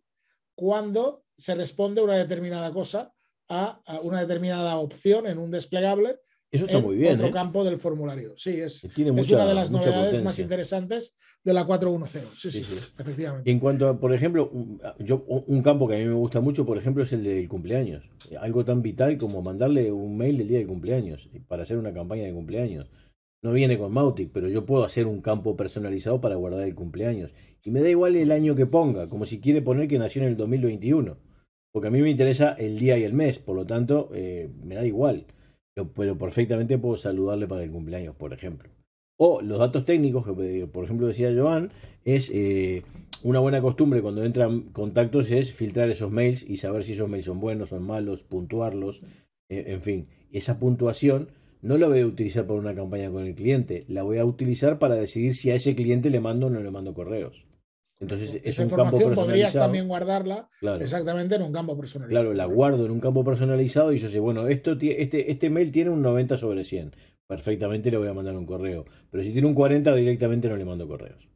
cuando 0.56 1.26
se 1.38 1.54
responde 1.54 2.02
una 2.02 2.18
determinada 2.18 2.72
cosa 2.72 3.14
a, 3.50 3.82
a 3.86 4.00
una 4.00 4.22
determinada 4.22 4.78
opción 4.78 5.28
en 5.28 5.38
un 5.38 5.52
desplegable 5.52 6.20
Eso 6.50 6.66
está 6.66 6.80
muy 6.80 6.96
bien. 6.96 7.16
Otro 7.16 7.28
¿eh? 7.28 7.32
campo 7.32 7.64
del 7.66 7.78
formulario. 7.78 8.34
Sí, 8.38 8.52
es, 8.52 8.88
Tiene 8.96 9.12
es 9.12 9.18
mucha- 9.18 9.36
una 9.36 9.48
de 9.48 9.54
las 9.54 9.70
novedades 9.70 10.24
más 10.24 10.40
interesantes 10.40 11.14
de 11.44 11.54
la 11.54 11.66
410. 11.66 12.24
Sí, 12.36 12.52
sí, 12.52 12.64
Sí, 12.64 12.64
sí. 12.64 12.86
efectivamente. 12.98 13.52
En 13.52 13.60
cuanto 13.60 13.88
a, 13.90 14.00
por 14.00 14.14
ejemplo, 14.14 14.50
un- 14.52 14.80
yo, 15.00 15.24
un 15.26 15.62
campo 15.62 15.88
que 15.88 15.96
a 15.96 15.98
mí 15.98 16.06
me 16.06 16.14
gusta 16.14 16.40
mucho, 16.40 16.66
por 16.66 16.78
ejemplo, 16.78 17.04
es 17.04 17.12
el 17.12 17.24
del 17.24 17.50
cumpleaños. 17.50 18.10
Algo 18.40 18.64
tan 18.64 18.82
vital 18.82 19.18
como 19.18 19.42
mandarle 19.42 19.92
un 19.92 20.16
mail 20.18 20.38
del 20.38 20.48
día 20.48 20.60
del 20.60 20.68
cumpleaños 20.68 21.30
para 21.48 21.64
hacer 21.64 21.78
una 21.78 21.94
campaña 21.94 22.24
de 22.24 22.34
cumpleaños. 22.34 22.90
No 23.44 23.52
viene 23.52 23.78
con 23.78 23.92
Mautic, 23.92 24.32
pero 24.34 24.48
yo 24.50 24.66
puedo 24.66 24.84
hacer 24.84 25.06
un 25.06 25.22
campo 25.22 25.56
personalizado 25.58 26.20
para 26.22 26.36
guardar 26.36 26.64
el 26.64 26.76
cumpleaños. 26.76 27.32
Y 27.64 27.72
me 27.72 27.82
da 27.82 27.90
igual 27.90 28.16
el 28.16 28.32
año 28.32 28.56
que 28.56 28.66
ponga, 28.66 29.10
como 29.10 29.26
si 29.26 29.40
quiere 29.42 29.62
poner 29.62 29.88
que 29.90 30.00
nació 30.00 30.22
en 30.24 30.30
el 30.30 30.38
2021. 30.38 31.18
Porque 31.74 31.90
a 31.90 31.92
mí 31.92 32.02
me 32.02 32.10
interesa 32.10 32.54
el 32.54 32.80
día 32.80 32.98
y 32.98 33.04
el 33.04 33.14
mes, 33.14 33.38
por 33.40 33.56
lo 33.56 33.66
tanto, 33.68 34.10
eh, 34.14 34.50
me 34.64 34.76
da 34.76 34.86
igual. 34.86 35.28
Pero, 35.96 36.18
perfectamente 36.18 36.78
puedo 36.78 36.98
saludarle 36.98 37.48
para 37.48 37.64
el 37.64 37.72
cumpleaños, 37.72 38.16
por 38.16 38.34
ejemplo. 38.34 38.70
O 39.18 39.42
los 39.42 39.60
datos 39.60 39.86
técnicos, 39.86 40.26
que 40.26 40.62
eh, 40.62 40.68
por 40.68 40.84
ejemplo 40.84 41.08
decía 41.08 41.34
Joan, 41.36 41.72
es 42.06 42.30
eh, 42.34 42.84
una 43.24 43.40
buena 43.40 43.62
costumbre 43.62 44.02
cuando 44.02 44.24
entran 44.24 44.62
contactos 44.74 45.32
es 45.32 45.54
filtrar 45.54 45.90
esos 45.90 46.12
mails 46.12 46.48
y 46.48 46.58
saber 46.58 46.84
si 46.84 46.94
esos 46.94 47.10
mails 47.10 47.26
son 47.26 47.40
buenos, 47.40 47.70
son 47.70 47.84
malos, 47.84 48.24
puntuarlos, 48.24 49.02
eh, 49.50 49.66
en 49.68 49.82
fin. 49.82 50.08
Esa 50.32 50.60
puntuación 50.60 51.30
no 51.62 51.78
la 51.78 51.88
voy 51.88 52.02
a 52.02 52.06
utilizar 52.06 52.46
para 52.46 52.60
una 52.60 52.76
campaña 52.76 53.10
con 53.10 53.26
el 53.26 53.34
cliente, 53.34 53.86
la 53.88 54.04
voy 54.04 54.20
a 54.20 54.26
utilizar 54.26 54.78
para 54.78 54.96
decidir 54.96 55.34
si 55.34 55.50
a 55.50 55.56
ese 55.56 55.76
cliente 55.76 56.12
le 56.12 56.20
mando 56.20 56.48
o 56.48 56.50
no 56.52 56.60
le 56.60 56.70
mando 56.70 56.94
correos. 56.94 57.47
Entonces 58.00 58.36
es 58.36 58.42
Esa 58.46 58.64
un 58.64 58.70
campo 58.70 58.84
información 58.98 59.16
podrías 59.16 59.54
también 59.54 59.88
guardarla 59.88 60.50
Claro. 60.60 60.84
exactamente 60.84 61.36
en 61.36 61.42
un 61.42 61.52
campo 61.52 61.76
personalizado. 61.78 62.22
Claro, 62.22 62.34
la 62.36 62.46
guardo 62.46 62.86
en 62.86 62.92
un 62.92 63.00
campo 63.00 63.24
personalizado 63.24 63.92
y 63.92 63.98
yo 63.98 64.08
sé, 64.08 64.20
bueno, 64.20 64.48
esto, 64.48 64.74
este, 64.80 65.32
este 65.32 65.50
mail 65.50 65.72
tiene 65.72 65.90
un 65.90 66.02
90 66.04 66.38
sobre 66.38 66.64
100. 66.64 66.94
Perfectamente 67.28 67.90
le 67.90 67.98
voy 67.98 68.08
a 68.08 68.14
mandar 68.14 68.38
un 68.38 68.46
correo. 68.46 68.86
Pero 69.10 69.24
si 69.24 69.32
tiene 69.34 69.48
un 69.48 69.56
40, 69.56 69.96
directamente 69.96 70.48
no 70.48 70.56
le 70.58 70.66
mando 70.66 70.88
correos. 70.88 71.28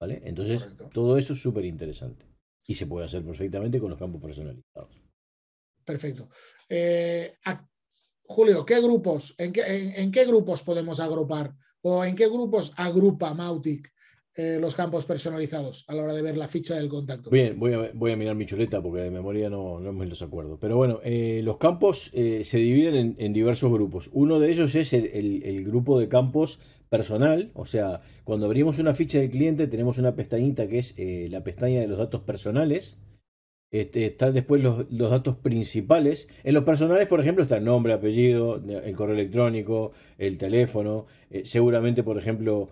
¿Vale? 0.00 0.22
Entonces, 0.24 0.62
Correcto. 0.64 0.88
todo 0.92 1.18
eso 1.18 1.34
es 1.34 1.40
súper 1.42 1.66
interesante. 1.66 2.24
Y 2.66 2.74
se 2.74 2.86
puede 2.86 3.04
hacer 3.04 3.22
perfectamente 3.22 3.78
con 3.78 3.90
los 3.90 3.98
campos 3.98 4.22
personalizados. 4.22 5.02
Perfecto. 5.84 6.28
Eh, 6.68 7.34
a- 7.44 7.66
Julio, 8.22 8.64
¿qué 8.64 8.80
grupos, 8.80 9.34
en 9.38 9.52
qué, 9.52 9.60
en- 9.62 9.92
en 9.96 10.12
qué 10.12 10.24
grupos 10.24 10.62
podemos 10.62 11.00
agrupar 11.00 11.52
o 11.82 12.04
en 12.04 12.14
qué 12.14 12.28
grupos 12.28 12.72
agrupa 12.76 13.34
Mautic 13.34 13.92
eh, 14.40 14.58
los 14.58 14.74
campos 14.74 15.04
personalizados 15.04 15.84
a 15.86 15.94
la 15.94 16.02
hora 16.04 16.14
de 16.14 16.22
ver 16.22 16.34
la 16.38 16.48
ficha 16.48 16.74
del 16.74 16.88
contacto? 16.88 17.28
Bien, 17.28 17.58
voy 17.58 17.74
a, 17.74 17.90
voy 17.92 18.12
a 18.12 18.16
mirar 18.16 18.34
mi 18.34 18.46
chuleta 18.46 18.80
porque 18.80 19.02
de 19.02 19.10
memoria 19.10 19.50
no, 19.50 19.80
no 19.80 19.92
me 19.92 20.06
los 20.06 20.22
acuerdo. 20.22 20.58
Pero 20.58 20.78
bueno, 20.78 21.00
eh, 21.04 21.42
los 21.44 21.58
campos 21.58 22.10
eh, 22.14 22.42
se 22.44 22.56
dividen 22.56 23.16
en, 23.18 23.32
diversos 23.34 23.70
grupos. 23.70 24.08
Uno 24.14 24.40
de 24.40 24.50
ellos 24.50 24.74
es 24.76 24.94
el, 24.94 25.04
el- 25.44 25.64
grupo 25.64 26.00
de 26.00 26.08
campos 26.08 26.58
personal. 26.88 27.50
O 27.52 27.66
sea, 27.66 28.00
cuando 28.24 28.46
abrimos 28.46 28.78
una 28.78 28.94
ficha 28.94 29.18
del 29.18 29.28
cliente 29.30 29.66
tenemos 29.66 29.98
una 29.98 30.14
pestañita 30.16 30.66
que 30.68 30.78
es 30.78 30.94
la 31.30 31.44
pestaña 31.44 31.80
de 31.80 31.88
los 31.88 31.98
datos 31.98 32.22
personales. 32.22 32.96
Este, 33.70 34.06
están 34.06 34.32
después 34.32 34.62
los, 34.62 34.90
los 34.90 35.10
datos 35.10 35.36
principales. 35.36 36.28
En 36.44 36.54
los 36.54 36.64
personales, 36.64 37.06
por 37.08 37.20
ejemplo, 37.20 37.44
está 37.44 37.58
el 37.58 37.64
nombre, 37.64 37.92
apellido, 37.92 38.56
el 38.56 38.96
correo 38.96 39.14
electrónico, 39.14 39.92
el 40.16 40.38
teléfono, 40.38 41.06
seguramente, 41.44 42.02
por 42.02 42.16
ejemplo, 42.16 42.70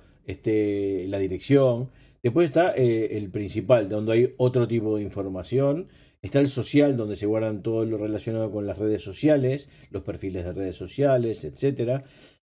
la 1.08 1.18
dirección. 1.18 1.90
Después 2.22 2.48
está 2.48 2.74
eh, 2.76 3.16
el 3.16 3.30
principal, 3.30 3.88
donde 3.88 4.12
hay 4.12 4.34
otro 4.36 4.66
tipo 4.68 4.96
de 4.96 5.02
información. 5.02 5.88
Está 6.20 6.40
el 6.40 6.48
social, 6.48 6.96
donde 6.96 7.14
se 7.16 7.26
guardan 7.26 7.62
todo 7.62 7.84
lo 7.84 7.96
relacionado 7.96 8.50
con 8.50 8.66
las 8.66 8.78
redes 8.78 9.02
sociales, 9.02 9.68
los 9.90 10.02
perfiles 10.02 10.44
de 10.44 10.52
redes 10.52 10.76
sociales, 10.76 11.44
etcétera. 11.44 12.04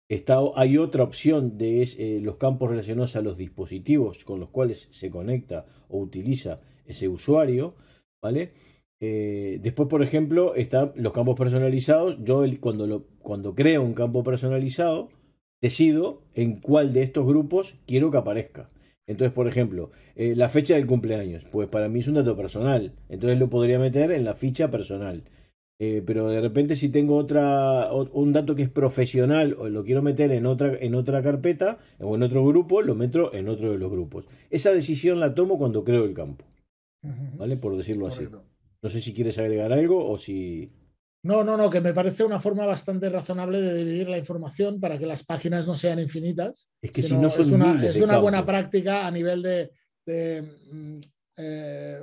Está, 0.09 0.39
hay 0.55 0.77
otra 0.77 1.03
opción 1.03 1.57
de 1.57 1.81
es, 1.81 1.97
eh, 1.97 2.19
los 2.21 2.35
campos 2.35 2.69
relacionados 2.69 3.15
a 3.15 3.21
los 3.21 3.37
dispositivos 3.37 4.25
con 4.25 4.41
los 4.41 4.49
cuales 4.49 4.89
se 4.91 5.09
conecta 5.09 5.65
o 5.87 5.99
utiliza 5.99 6.59
ese 6.85 7.07
usuario. 7.07 7.75
¿Vale? 8.21 8.51
Eh, 8.99 9.57
después, 9.63 9.87
por 9.87 10.03
ejemplo, 10.03 10.53
están 10.53 10.91
los 10.95 11.13
campos 11.13 11.37
personalizados. 11.37 12.23
Yo 12.23 12.43
el- 12.43 12.59
cuando, 12.59 13.07
cuando 13.19 13.55
creo 13.55 13.81
un 13.81 13.93
campo 13.93 14.21
personalizado, 14.21 15.09
decido 15.61 16.21
en 16.33 16.59
cuál 16.59 16.93
de 16.93 17.03
estos 17.03 17.25
grupos 17.25 17.75
quiero 17.85 18.11
que 18.11 18.17
aparezca. 18.17 18.69
Entonces, 19.07 19.33
por 19.33 19.47
ejemplo, 19.47 19.91
eh, 20.15 20.35
la 20.35 20.49
fecha 20.49 20.75
del 20.75 20.87
cumpleaños, 20.87 21.45
pues 21.51 21.67
para 21.69 21.89
mí 21.89 21.99
es 21.99 22.07
un 22.07 22.15
dato 22.15 22.35
personal. 22.37 22.93
Entonces 23.09 23.37
lo 23.39 23.49
podría 23.49 23.77
meter 23.79 24.11
en 24.11 24.23
la 24.23 24.33
ficha 24.35 24.71
personal. 24.71 25.23
Eh, 25.79 26.03
pero 26.05 26.29
de 26.29 26.39
repente 26.41 26.75
si 26.75 26.89
tengo 26.89 27.17
otra 27.17 27.91
o- 27.91 28.07
un 28.13 28.33
dato 28.33 28.55
que 28.55 28.61
es 28.61 28.69
profesional 28.69 29.55
o 29.57 29.67
lo 29.67 29.83
quiero 29.83 30.03
meter 30.03 30.31
en 30.31 30.45
otra 30.45 30.77
en 30.79 30.93
otra 30.93 31.23
carpeta 31.23 31.79
o 31.99 32.15
en 32.15 32.21
otro 32.21 32.45
grupo, 32.45 32.83
lo 32.83 32.93
meto 32.93 33.33
en 33.33 33.49
otro 33.49 33.71
de 33.71 33.79
los 33.79 33.91
grupos. 33.91 34.27
Esa 34.51 34.71
decisión 34.71 35.19
la 35.19 35.33
tomo 35.33 35.57
cuando 35.57 35.83
creo 35.83 36.05
el 36.05 36.13
campo, 36.13 36.45
¿vale? 37.37 37.57
Por 37.57 37.75
decirlo 37.75 38.05
así. 38.05 38.25
No 38.83 38.89
sé 38.89 39.01
si 39.01 39.11
quieres 39.13 39.39
agregar 39.39 39.73
algo 39.73 40.07
o 40.07 40.19
si 40.19 40.69
No, 41.23 41.43
no, 41.43 41.55
no, 41.55 41.69
que 41.69 41.81
me 41.81 41.93
parece 41.93 42.23
una 42.23 42.39
forma 42.39 42.65
bastante 42.65 43.09
razonable 43.09 43.61
de 43.61 43.75
dividir 43.75 44.09
la 44.09 44.17
información 44.17 44.79
para 44.79 44.97
que 44.97 45.05
las 45.05 45.23
páginas 45.23 45.67
no 45.67 45.77
sean 45.77 45.99
infinitas. 45.99 46.71
es 46.81 46.91
que 46.91 47.03
si 47.03 47.15
no 47.15 47.29
son 47.29 47.45
es 47.45 47.51
una, 47.51 47.73
miles 47.73 47.95
es 47.95 48.01
una 48.01 48.17
buena 48.17 48.39
campos. 48.39 48.53
práctica 48.53 49.05
a 49.05 49.11
nivel 49.11 49.41
de, 49.43 49.71
de, 50.05 50.41
mm, 50.71 50.99
eh, 51.37 51.99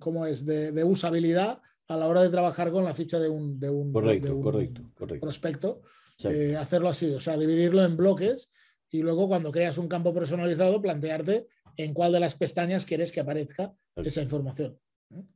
¿cómo 0.00 0.26
es? 0.26 0.44
De, 0.44 0.72
de 0.72 0.82
usabilidad 0.84 1.60
a 1.88 1.96
la 1.96 2.08
hora 2.08 2.22
de 2.22 2.28
trabajar 2.30 2.72
con 2.72 2.84
la 2.84 2.94
ficha 2.94 3.20
de 3.20 3.28
un, 3.28 3.60
de 3.60 3.70
un, 3.70 3.88
de 3.88 3.92
Correcto, 3.92 4.34
un 4.36 4.42
correcto, 4.42 4.82
correcto. 4.94 5.20
prospecto. 5.24 5.82
Eh, 6.24 6.56
hacerlo 6.56 6.88
así, 6.88 7.12
o 7.14 7.20
sea, 7.20 7.36
dividirlo 7.36 7.84
en 7.84 7.96
bloques 7.96 8.50
y 8.90 9.02
luego 9.02 9.28
cuando 9.28 9.52
creas 9.52 9.76
un 9.78 9.86
campo 9.86 10.14
personalizado, 10.14 10.80
plantearte 10.80 11.46
en 11.76 11.92
cuál 11.92 12.10
de 12.12 12.20
las 12.20 12.34
pestañas 12.34 12.86
quieres 12.86 13.12
que 13.12 13.20
aparezca 13.20 13.74
esa 13.96 14.22
información. 14.22 14.78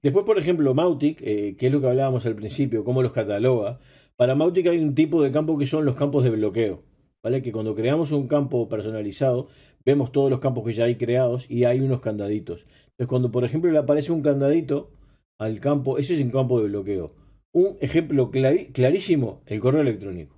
Después, 0.02 0.24
por 0.24 0.38
ejemplo, 0.38 0.74
Mautic, 0.74 1.20
eh, 1.22 1.56
que 1.56 1.66
es 1.66 1.72
lo 1.72 1.80
que 1.80 1.88
hablábamos 1.88 2.26
al 2.26 2.34
principio, 2.34 2.84
cómo 2.84 3.02
los 3.02 3.12
cataloga. 3.12 3.78
Para 4.16 4.34
Mautic 4.34 4.66
hay 4.66 4.78
un 4.78 4.94
tipo 4.94 5.22
de 5.22 5.30
campo 5.30 5.56
que 5.58 5.66
son 5.66 5.84
los 5.84 5.96
campos 5.96 6.24
de 6.24 6.30
bloqueo. 6.30 6.82
¿Vale? 7.22 7.42
Que 7.42 7.52
cuando 7.52 7.74
creamos 7.74 8.12
un 8.12 8.26
campo 8.28 8.68
personalizado, 8.68 9.48
vemos 9.84 10.10
todos 10.10 10.30
los 10.30 10.40
campos 10.40 10.64
que 10.64 10.72
ya 10.72 10.84
hay 10.84 10.96
creados 10.96 11.50
y 11.50 11.64
hay 11.64 11.80
unos 11.80 12.00
candaditos. 12.00 12.66
Entonces, 12.90 13.06
cuando 13.08 13.30
por 13.30 13.44
ejemplo 13.44 13.70
le 13.70 13.78
aparece 13.78 14.12
un 14.12 14.22
candadito 14.22 14.90
al 15.38 15.60
campo, 15.60 15.98
ese 15.98 16.14
es 16.14 16.20
un 16.20 16.30
campo 16.30 16.60
de 16.60 16.68
bloqueo. 16.68 17.12
Un 17.52 17.76
ejemplo 17.80 18.30
clarísimo, 18.30 19.42
el 19.46 19.60
correo 19.60 19.82
electrónico. 19.82 20.36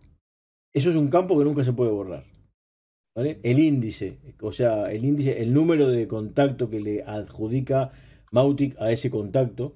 Eso 0.73 0.91
es 0.91 0.97
un 0.97 1.09
campo 1.09 1.39
que 1.39 1.45
nunca 1.45 1.63
se 1.65 1.73
puede 1.73 1.91
borrar. 1.91 2.25
¿Vale? 3.15 3.41
El 3.43 3.59
índice, 3.59 4.19
o 4.41 4.53
sea, 4.53 4.91
el 4.91 5.05
índice, 5.05 5.43
el 5.43 5.53
número 5.53 5.89
de 5.89 6.09
contacto 6.09 6.71
que 6.71 6.81
le 6.81 7.03
adjudica 7.03 7.93
Mautic 8.33 8.75
a 8.81 8.91
ese 8.93 9.11
contacto. 9.11 9.75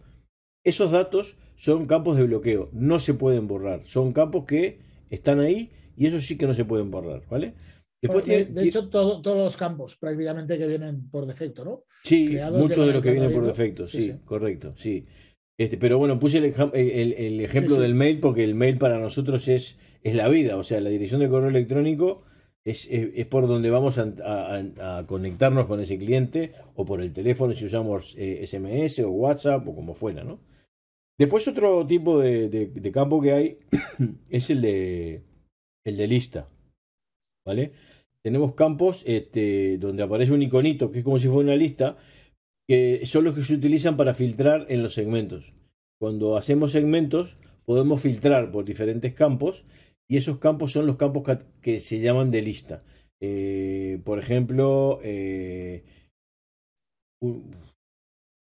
Esos 0.64 0.90
datos 0.90 1.36
son 1.54 1.86
campos 1.86 2.16
de 2.16 2.24
bloqueo, 2.24 2.68
no 2.72 2.98
se 2.98 3.14
pueden 3.14 3.46
borrar. 3.46 3.82
Son 3.86 4.12
campos 4.12 4.44
que 4.46 4.78
están 5.10 5.38
ahí 5.40 5.70
y 5.96 6.06
eso 6.06 6.20
sí 6.20 6.36
que 6.36 6.46
no 6.46 6.54
se 6.54 6.64
pueden 6.64 6.90
borrar, 6.90 7.22
¿vale? 7.30 7.54
Después 8.02 8.26
de, 8.26 8.44
tiene- 8.44 8.60
de 8.60 8.68
hecho, 8.68 8.88
todo- 8.88 9.22
todos 9.22 9.38
los 9.44 9.56
campos 9.56 9.96
prácticamente 9.96 10.58
que 10.58 10.66
vienen 10.66 11.08
por 11.08 11.26
defecto, 11.26 11.64
¿no? 11.64 11.84
Sí, 12.02 12.36
muchos 12.52 12.86
de 12.86 12.92
los 12.92 13.02
que 13.02 13.12
vienen 13.12 13.32
por 13.32 13.46
defecto, 13.46 13.86
sí, 13.86 13.96
Sí, 13.98 14.12
sí. 14.12 14.18
correcto, 14.24 14.72
sí. 14.76 15.04
Este, 15.58 15.78
pero 15.78 15.96
bueno, 15.98 16.18
puse 16.18 16.38
el, 16.38 16.52
ejam- 16.52 16.70
el- 16.74 17.14
el 17.14 17.40
ejemplo 17.40 17.76
sí. 17.76 17.80
del 17.80 17.94
mail 17.94 18.20
porque 18.20 18.44
el 18.44 18.54
mail 18.54 18.76
para 18.76 18.98
nosotros 18.98 19.48
es, 19.48 19.78
es 20.02 20.14
la 20.14 20.28
vida, 20.28 20.56
o 20.56 20.62
sea, 20.62 20.80
la 20.80 20.90
dirección 20.90 21.20
de 21.20 21.28
correo 21.30 21.48
electrónico 21.48 22.22
es, 22.66 22.86
es- 22.90 23.10
es 23.14 23.26
por 23.26 23.46
donde 23.46 23.70
vamos 23.70 23.98
a, 23.98 24.12
a- 24.98 25.06
conectarnos 25.06 25.66
con 25.66 25.80
ese 25.80 25.96
cliente 25.98 26.52
o 26.74 26.84
por 26.84 27.00
el 27.00 27.12
teléfono 27.12 27.54
si 27.54 27.64
usamos 27.64 28.14
eh, 28.18 28.44
SMS 28.46 29.00
o 29.00 29.10
WhatsApp 29.10 29.66
o 29.68 29.74
como 29.74 29.94
fuera, 29.94 30.22
¿no? 30.24 30.38
Después 31.18 31.48
otro 31.48 31.86
tipo 31.86 32.20
de, 32.20 32.48
de- 32.50 32.66
de 32.66 32.92
campo 32.92 33.22
que 33.22 33.32
hay 33.32 33.58
es 34.28 34.50
el 34.50 34.60
de, 34.60 35.22
el 35.86 35.96
de 35.96 36.06
lista, 36.06 36.48
¿vale? 37.46 37.72
Tenemos 38.22 38.54
campos 38.54 39.04
este, 39.06 39.78
donde 39.78 40.02
aparece 40.02 40.32
un 40.32 40.42
iconito 40.42 40.90
que 40.90 40.98
es 40.98 41.04
como 41.04 41.18
si 41.18 41.28
fuera 41.28 41.50
una 41.50 41.56
lista, 41.56 41.96
que 42.68 43.00
son 43.06 43.22
los 43.24 43.34
que 43.36 43.44
se 43.44 43.54
utilizan 43.54 43.96
para 43.96 44.12
filtrar 44.12 44.66
en 44.68 44.82
los 44.82 44.94
segmentos. 44.94 45.54
Cuando 46.00 46.36
hacemos 46.36 46.72
segmentos, 46.72 47.38
podemos 47.64 48.00
filtrar 48.00 48.50
por 48.50 48.64
diferentes 48.64 49.14
campos 49.14 49.64
y 50.08 50.16
esos 50.16 50.38
campos 50.38 50.72
son 50.72 50.86
los 50.86 50.96
campos 50.96 51.24
que 51.60 51.80
se 51.80 51.98
llaman 52.00 52.30
de 52.30 52.42
lista. 52.42 52.82
Eh, 53.20 54.00
por 54.04 54.18
ejemplo, 54.18 55.00
eh, 55.02 55.84
un- 57.22 57.50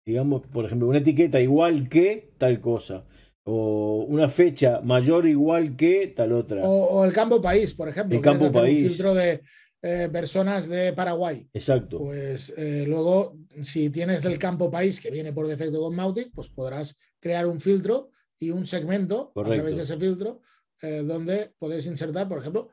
digamos, 0.07 0.45
por 0.47 0.65
ejemplo, 0.65 0.87
una 0.87 0.99
etiqueta 0.99 1.41
igual 1.41 1.89
que 1.89 2.33
tal 2.37 2.59
cosa. 2.59 3.05
O 3.47 4.05
una 4.09 4.27
fecha 4.27 4.81
mayor 4.81 5.27
igual 5.27 5.75
que 5.75 6.07
tal 6.07 6.31
otra. 6.33 6.63
O, 6.63 6.99
o 6.99 7.05
el 7.05 7.13
campo 7.13 7.41
país, 7.41 7.73
por 7.73 7.87
ejemplo. 7.89 8.15
El 8.15 8.21
campo 8.21 8.45
hacer 8.45 8.55
un 8.55 8.61
país. 8.61 8.87
filtro 8.87 9.13
de 9.13 9.41
eh, 9.83 10.09
personas 10.11 10.67
de 10.67 10.93
Paraguay. 10.93 11.47
Exacto. 11.53 11.99
Pues 11.99 12.53
luego, 12.87 13.37
si 13.63 13.91
tienes 13.91 14.25
el 14.25 14.39
campo 14.39 14.71
país 14.71 14.99
que 14.99 15.11
viene 15.11 15.31
por 15.31 15.47
defecto 15.47 15.79
con 15.79 15.95
Mautic, 15.95 16.31
pues 16.33 16.49
podrás 16.49 16.97
crear 17.19 17.45
un 17.45 17.61
filtro 17.61 18.09
y 18.39 18.49
un 18.49 18.65
segmento 18.65 19.31
a 19.35 19.43
través 19.43 19.77
de 19.77 19.83
ese 19.83 19.97
filtro 19.97 20.41
eh, 20.81 21.03
donde 21.05 21.51
podéis 21.59 21.85
insertar, 21.87 22.27
por 22.27 22.39
ejemplo, 22.39 22.69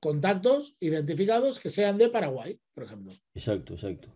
contactos 0.00 0.76
identificados 0.80 1.60
que 1.60 1.70
sean 1.70 1.98
de 1.98 2.08
Paraguay, 2.08 2.60
por 2.74 2.84
ejemplo. 2.84 3.12
Exacto, 3.34 3.74
exacto. 3.74 4.08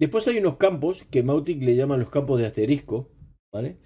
Después 0.00 0.26
hay 0.28 0.38
unos 0.38 0.56
campos 0.56 1.04
que 1.04 1.22
Mautic 1.22 1.62
le 1.62 1.76
llaman 1.76 2.00
los 2.00 2.10
campos 2.10 2.40
de 2.40 2.46
asterisco, 2.46 3.10
¿vale? 3.52 3.78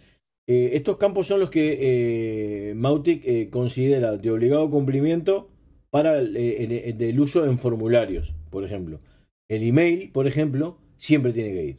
Eh, 0.46 0.70
estos 0.74 0.98
campos 0.98 1.26
son 1.26 1.40
los 1.40 1.50
que 1.50 2.70
eh, 2.70 2.74
Mautic 2.74 3.50
considera 3.50 4.16
de 4.16 4.30
obligado 4.30 4.68
cumplimiento 4.68 5.50
para 5.90 6.18
el, 6.18 6.36
el, 6.36 7.20
uso 7.20 7.44
en 7.44 7.58
formularios, 7.58 8.34
por 8.50 8.64
ejemplo. 8.64 9.00
El 9.48 9.62
email, 9.62 10.10
por 10.10 10.26
ejemplo, 10.26 10.78
siempre 10.96 11.32
tiene 11.32 11.52
que 11.52 11.64
ir. 11.64 11.78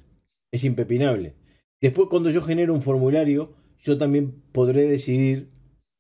Es 0.52 0.64
impepinable. 0.64 1.34
Después, 1.82 2.08
cuando 2.10 2.30
yo 2.30 2.42
genero 2.42 2.74
un 2.74 2.82
formulario, 2.82 3.56
yo 3.80 3.98
también 3.98 4.42
podré 4.52 4.88
decidir 4.88 5.50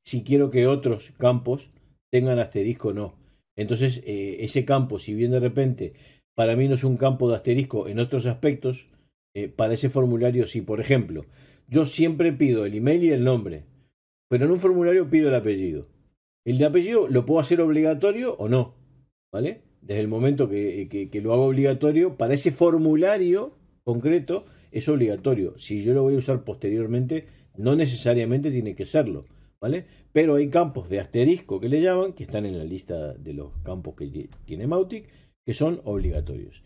si 0.05 0.23
quiero 0.23 0.49
que 0.49 0.67
otros 0.67 1.11
campos 1.17 1.71
tengan 2.11 2.39
asterisco 2.39 2.89
o 2.89 2.93
no. 2.93 3.15
Entonces, 3.55 4.01
ese 4.05 4.65
campo, 4.65 4.99
si 4.99 5.13
bien 5.13 5.31
de 5.31 5.39
repente 5.39 5.93
para 6.35 6.55
mí 6.55 6.67
no 6.67 6.75
es 6.75 6.83
un 6.83 6.97
campo 6.97 7.29
de 7.29 7.35
asterisco 7.35 7.87
en 7.87 7.99
otros 7.99 8.25
aspectos, 8.25 8.87
para 9.55 9.73
ese 9.73 9.89
formulario 9.89 10.45
sí. 10.47 10.61
Por 10.61 10.79
ejemplo, 10.79 11.25
yo 11.67 11.85
siempre 11.85 12.33
pido 12.33 12.65
el 12.65 12.75
email 12.75 13.03
y 13.03 13.11
el 13.11 13.23
nombre, 13.23 13.65
pero 14.29 14.45
en 14.45 14.51
un 14.51 14.59
formulario 14.59 15.09
pido 15.09 15.29
el 15.29 15.35
apellido. 15.35 15.87
El 16.45 16.57
de 16.57 16.65
apellido 16.65 17.07
lo 17.07 17.25
puedo 17.25 17.39
hacer 17.39 17.61
obligatorio 17.61 18.35
o 18.35 18.49
no, 18.49 18.75
¿vale? 19.31 19.61
Desde 19.81 20.01
el 20.01 20.07
momento 20.07 20.49
que, 20.49 21.09
lo 21.21 21.33
hago 21.33 21.45
obligatorio, 21.45 22.17
para 22.17 22.33
ese 22.33 22.51
formulario 22.51 23.53
concreto 23.83 24.43
es 24.71 24.87
obligatorio. 24.89 25.57
Si 25.57 25.83
yo 25.83 25.93
lo 25.93 26.03
voy 26.03 26.15
a 26.15 26.17
usar 26.17 26.43
posteriormente, 26.43 27.27
no 27.57 27.75
necesariamente 27.75 28.51
tiene 28.51 28.75
que 28.75 28.85
serlo, 28.85 29.25
¿vale? 29.63 29.85
Pero 30.11 30.35
hay 30.35 30.49
campos 30.49 30.89
de 30.89 30.99
asterisco 30.99 31.57
que 31.57 31.69
le 31.69 31.79
llaman, 31.79 32.11
que 32.11 32.23
están 32.23 32.45
en 32.45 32.57
la 32.57 32.65
lista 32.65 33.13
de 33.13 33.33
los 33.33 33.53
campos 33.63 33.95
que 33.95 34.27
tiene 34.43 34.67
Mautic, 34.67 35.09
que 35.45 35.53
son 35.53 35.79
obligatorios. 35.85 36.65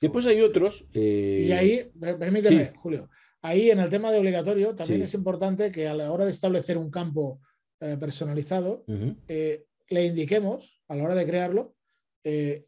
Después 0.00 0.26
hay 0.26 0.40
otros. 0.40 0.88
Eh, 0.92 1.46
y 1.48 1.52
ahí, 1.52 1.92
permíteme, 2.00 2.72
Julio, 2.74 3.08
Ahí 3.42 3.70
en 3.70 3.78
el 3.78 3.88
tema 3.88 4.10
de 4.10 4.18
obligatorio 4.18 4.74
también 4.74 5.02
es 5.02 5.14
importante 5.14 5.70
que 5.70 5.86
a 5.86 5.94
la 5.94 6.10
hora 6.10 6.24
de 6.24 6.32
establecer 6.32 6.78
un 6.78 6.90
campo 6.90 7.40
eh, 7.80 7.96
personalizado, 7.96 8.84
eh, 9.28 9.64
le 9.88 10.04
indiquemos 10.04 10.82
a 10.88 10.96
la 10.96 11.04
hora 11.04 11.14
de 11.14 11.26
crearlo 11.26 11.76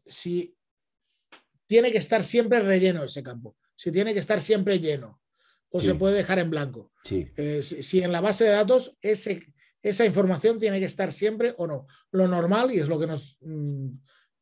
si 0.05 0.55
tiene 1.65 1.91
que 1.91 1.97
estar 1.97 2.23
siempre 2.23 2.61
relleno 2.61 3.03
ese 3.03 3.23
campo, 3.23 3.57
si 3.75 3.91
tiene 3.91 4.13
que 4.13 4.19
estar 4.19 4.41
siempre 4.41 4.79
lleno 4.79 5.21
o 5.69 5.81
se 5.81 5.95
puede 5.95 6.15
dejar 6.15 6.39
en 6.39 6.49
blanco. 6.49 6.93
Si, 7.03 7.27
si, 7.61 8.01
en 8.01 8.11
la 8.13 8.21
base 8.21 8.45
de 8.45 8.51
datos 8.51 8.97
ese, 9.01 9.41
esa 9.87 10.05
información 10.05 10.59
tiene 10.59 10.79
que 10.79 10.85
estar 10.85 11.11
siempre 11.11 11.53
o 11.57 11.67
no. 11.67 11.85
Lo 12.11 12.27
normal, 12.27 12.71
y 12.71 12.79
es 12.79 12.87
lo 12.87 12.99
que 12.99 13.07
nos, 13.07 13.37
mm, 13.41 13.89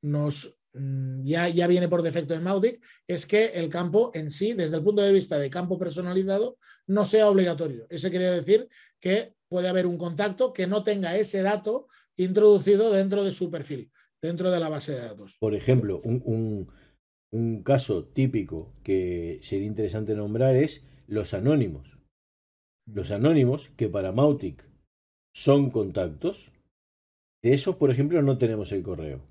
nos 0.04 0.58
Mm, 0.74 1.24
ya, 1.24 1.48
ya 1.50 1.68
viene 1.68 1.88
por 1.88 2.02
defecto 2.02 2.34
en 2.34 2.44
Mautic, 2.44 2.84
es 3.08 3.26
que 3.28 3.46
el 3.46 3.70
campo 3.70 4.12
en 4.14 4.32
sí, 4.32 4.54
desde 4.54 4.78
el 4.78 4.84
punto 4.84 5.04
de 5.04 5.14
vista 5.14 5.38
de 5.38 5.50
campo 5.50 5.78
personalizado, 5.78 6.58
no 6.88 7.06
sea 7.06 7.30
obligatorio. 7.30 7.86
Eso 7.90 8.10
quiere 8.10 8.26
decir 8.26 8.68
que 9.00 9.36
puede 9.48 9.68
haber 9.68 9.86
un 9.86 9.98
contacto 9.98 10.52
que 10.52 10.66
no 10.66 10.84
tenga 10.84 11.16
ese 11.16 11.44
dato 11.44 11.88
introducido 12.16 12.92
dentro 12.92 13.24
de 13.24 13.32
su 13.32 13.52
perfil, 13.52 13.92
dentro 14.22 14.50
de 14.50 14.60
la 14.60 14.70
base 14.70 14.94
de 14.94 15.02
datos. 15.02 15.38
Por 15.40 15.54
ejemplo, 15.54 16.02
un, 16.04 16.68
un 17.32 17.64
caso 17.64 18.06
típico 18.06 18.74
que 18.84 19.40
sería 19.44 19.68
interesante 19.68 20.16
nombrar 20.16 20.56
es 20.56 20.88
los 21.06 21.36
anónimos. 21.36 22.00
Los 22.86 23.12
anónimos, 23.12 23.70
que 23.78 23.90
para 23.90 24.12
Mautic 24.12 24.68
son 25.34 25.72
contactos, 25.72 26.52
de 27.42 27.54
esos, 27.54 27.76
por 27.76 27.92
ejemplo, 27.92 28.22
no 28.22 28.38
tenemos 28.38 28.72
el 28.72 28.84
correo 28.84 29.22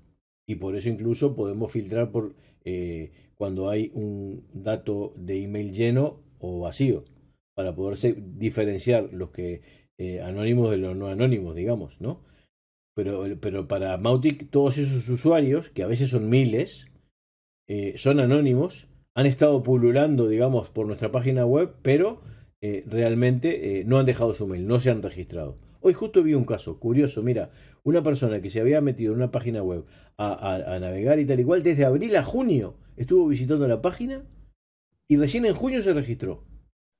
y 0.47 0.55
por 0.55 0.75
eso 0.75 0.89
incluso 0.89 1.35
podemos 1.35 1.71
filtrar 1.71 2.11
por 2.11 2.35
eh, 2.65 3.11
cuando 3.35 3.69
hay 3.69 3.91
un 3.93 4.45
dato 4.53 5.13
de 5.17 5.43
email 5.43 5.73
lleno 5.73 6.21
o 6.39 6.59
vacío 6.59 7.03
para 7.55 7.75
poderse 7.75 8.15
diferenciar 8.17 9.09
los 9.11 9.31
que 9.31 9.61
eh, 9.97 10.21
anónimos 10.21 10.71
de 10.71 10.77
los 10.77 10.95
no 10.95 11.07
anónimos, 11.07 11.55
digamos, 11.55 12.01
¿no? 12.01 12.23
Pero, 12.95 13.23
pero 13.39 13.67
para 13.67 13.97
Mautic 13.97 14.49
todos 14.49 14.77
esos 14.77 15.09
usuarios, 15.09 15.69
que 15.69 15.83
a 15.83 15.87
veces 15.87 16.11
son 16.11 16.29
miles, 16.29 16.91
eh, 17.67 17.93
son 17.97 18.19
anónimos, 18.19 18.87
han 19.15 19.25
estado 19.25 19.63
pululando, 19.63 20.27
digamos, 20.27 20.69
por 20.69 20.85
nuestra 20.85 21.11
página 21.11 21.45
web, 21.45 21.75
pero 21.81 22.21
realmente 22.85 23.83
no 23.85 23.99
han 23.99 24.05
dejado 24.05 24.33
su 24.33 24.47
mail, 24.47 24.65
no 24.65 24.79
se 24.79 24.89
han 24.89 25.01
registrado. 25.01 25.57
Hoy 25.85 25.93
justo 25.93 26.23
vi 26.23 26.33
un 26.33 26.45
caso 26.45 26.79
curioso, 26.79 27.21
mira, 27.23 27.51
una 27.83 28.01
persona 28.01 28.41
que 28.41 28.49
se 28.49 28.61
había 28.61 28.79
metido 28.79 29.11
en 29.11 29.17
una 29.17 29.31
página 29.31 29.61
web 29.61 29.83
a, 30.17 30.79
navegar 30.79 31.19
y 31.19 31.25
tal 31.25 31.41
y 31.41 31.43
cual, 31.43 31.61
desde 31.61 31.83
abril 31.83 32.15
a 32.15 32.23
junio 32.23 32.75
estuvo 32.95 33.27
visitando 33.27 33.67
la 33.67 33.81
página 33.81 34.23
y 35.09 35.17
recién 35.17 35.45
en 35.45 35.53
junio 35.53 35.81
se 35.81 35.93
registró. 35.93 36.45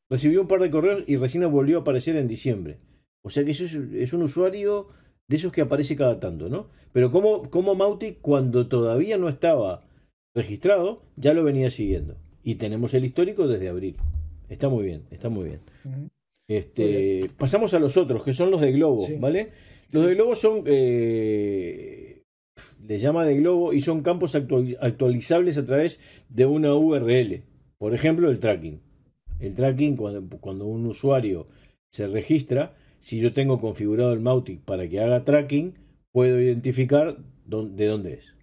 Recibió 0.10 0.41
un 0.41 0.50
par 0.50 0.60
de 0.60 0.69
correos 0.69 1.06
y 1.08 1.15
recién 1.15 1.50
volvió 1.50 1.78
a 1.78 1.82
aparecer 1.82 2.17
en 2.17 2.28
diciembre. 2.28 2.82
O 3.22 3.30
sea 3.30 3.46
que 3.46 3.52
eso 3.52 3.63
es, 3.63 4.12
un 4.12 4.24
usuario 4.24 4.89
de 5.30 5.38
esos 5.38 5.54
que 5.54 5.62
aparece 5.62 5.96
cada 5.96 6.19
tanto, 6.19 6.50
¿no? 6.50 6.67
Pero 6.91 7.10
como, 7.10 7.50
como 7.50 7.78
cuando 8.22 8.67
todavía 8.67 9.17
no 9.17 9.30
estaba 9.30 9.86
registrado, 10.36 11.04
ya 11.15 11.34
lo 11.34 11.46
venía 11.46 11.69
siguiendo. 11.69 12.17
Y 12.43 12.56
tenemos 12.56 12.93
el 12.93 13.06
histórico 13.06 13.48
desde 13.48 13.69
abril. 13.69 13.96
Está 14.50 14.67
muy 14.67 14.84
bien, 14.84 15.04
está 15.10 15.30
muy 15.30 15.46
bien. 15.46 15.62
Este, 16.47 17.29
pasamos 17.38 17.73
a 17.73 17.79
los 17.79 17.97
otros, 17.97 18.23
que 18.23 18.34
son 18.34 18.51
los 18.51 18.62
de 18.62 18.71
Globo, 18.71 19.08
¿vale? 19.19 19.51
Los 19.91 20.06
de 20.06 20.15
Globo 20.15 20.36
son, 20.36 20.63
eh, 20.65 22.23
le 22.86 22.99
llama 22.99 23.25
de 23.25 23.38
Globo 23.38 23.73
y 23.73 23.82
son 23.82 24.01
campos 24.01 24.36
actualizables 24.36 25.58
a 25.58 25.65
través 25.65 25.99
de 26.29 26.45
una 26.45 26.75
URL. 26.75 27.43
Por 27.77 27.93
ejemplo, 27.93 28.29
el 28.29 28.39
tracking. 28.39 28.82
El 29.39 29.56
tracking, 29.56 29.95
cuando, 29.95 30.38
cuando 30.39 30.65
un 30.65 30.86
usuario 30.86 31.47
se 31.91 32.08
registra, 32.08 32.75
si 32.99 33.19
yo 33.19 33.34
tengo 33.34 33.60
configurado 33.60 34.13
el 34.13 34.19
Mautic 34.19 34.62
para 34.62 34.88
que 34.88 34.99
haga 34.99 35.23
tracking, 35.23 35.75
puedo 36.12 36.39
identificar 36.41 37.17
de 37.45 37.86
dónde 37.86 38.13
es, 38.13 38.38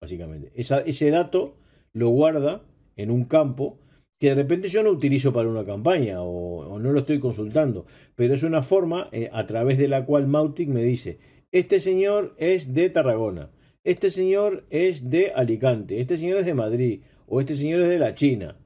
básicamente. 0.00 0.52
ese 0.54 1.10
dato 1.10 1.56
lo 1.92 2.10
guarda 2.10 2.62
en 2.96 3.10
un 3.10 3.24
campo 3.24 3.78
que 4.22 4.28
de 4.28 4.34
repente 4.36 4.68
yo 4.68 4.84
no 4.84 4.90
utilizo 4.90 5.32
para 5.32 5.48
una 5.48 5.64
campaña 5.64 6.22
o, 6.22 6.78
no 6.78 6.92
lo 6.92 7.00
estoy 7.00 7.18
consultando, 7.18 7.86
pero 8.14 8.34
es 8.34 8.44
una 8.44 8.62
forma 8.62 9.08
eh, 9.10 9.28
a 9.32 9.46
través 9.46 9.78
de 9.78 9.88
la 9.88 10.06
cual 10.06 10.28
Mautic 10.28 10.68
me 10.68 10.84
dice, 10.84 11.18
este 11.50 11.80
señor 11.80 12.32
es 12.38 12.72
de 12.72 12.88
Tarragona, 12.88 13.50
este 13.82 14.10
señor 14.10 14.64
es 14.70 15.10
de 15.10 15.32
Alicante, 15.32 16.00
este 16.00 16.16
señor 16.16 16.38
es 16.38 16.46
de 16.46 16.54
Madrid 16.54 17.00
o 17.26 17.40
este 17.40 17.56
señor 17.56 17.80
es 17.80 17.88
de 17.88 17.98
la 17.98 18.14
China, 18.14 18.56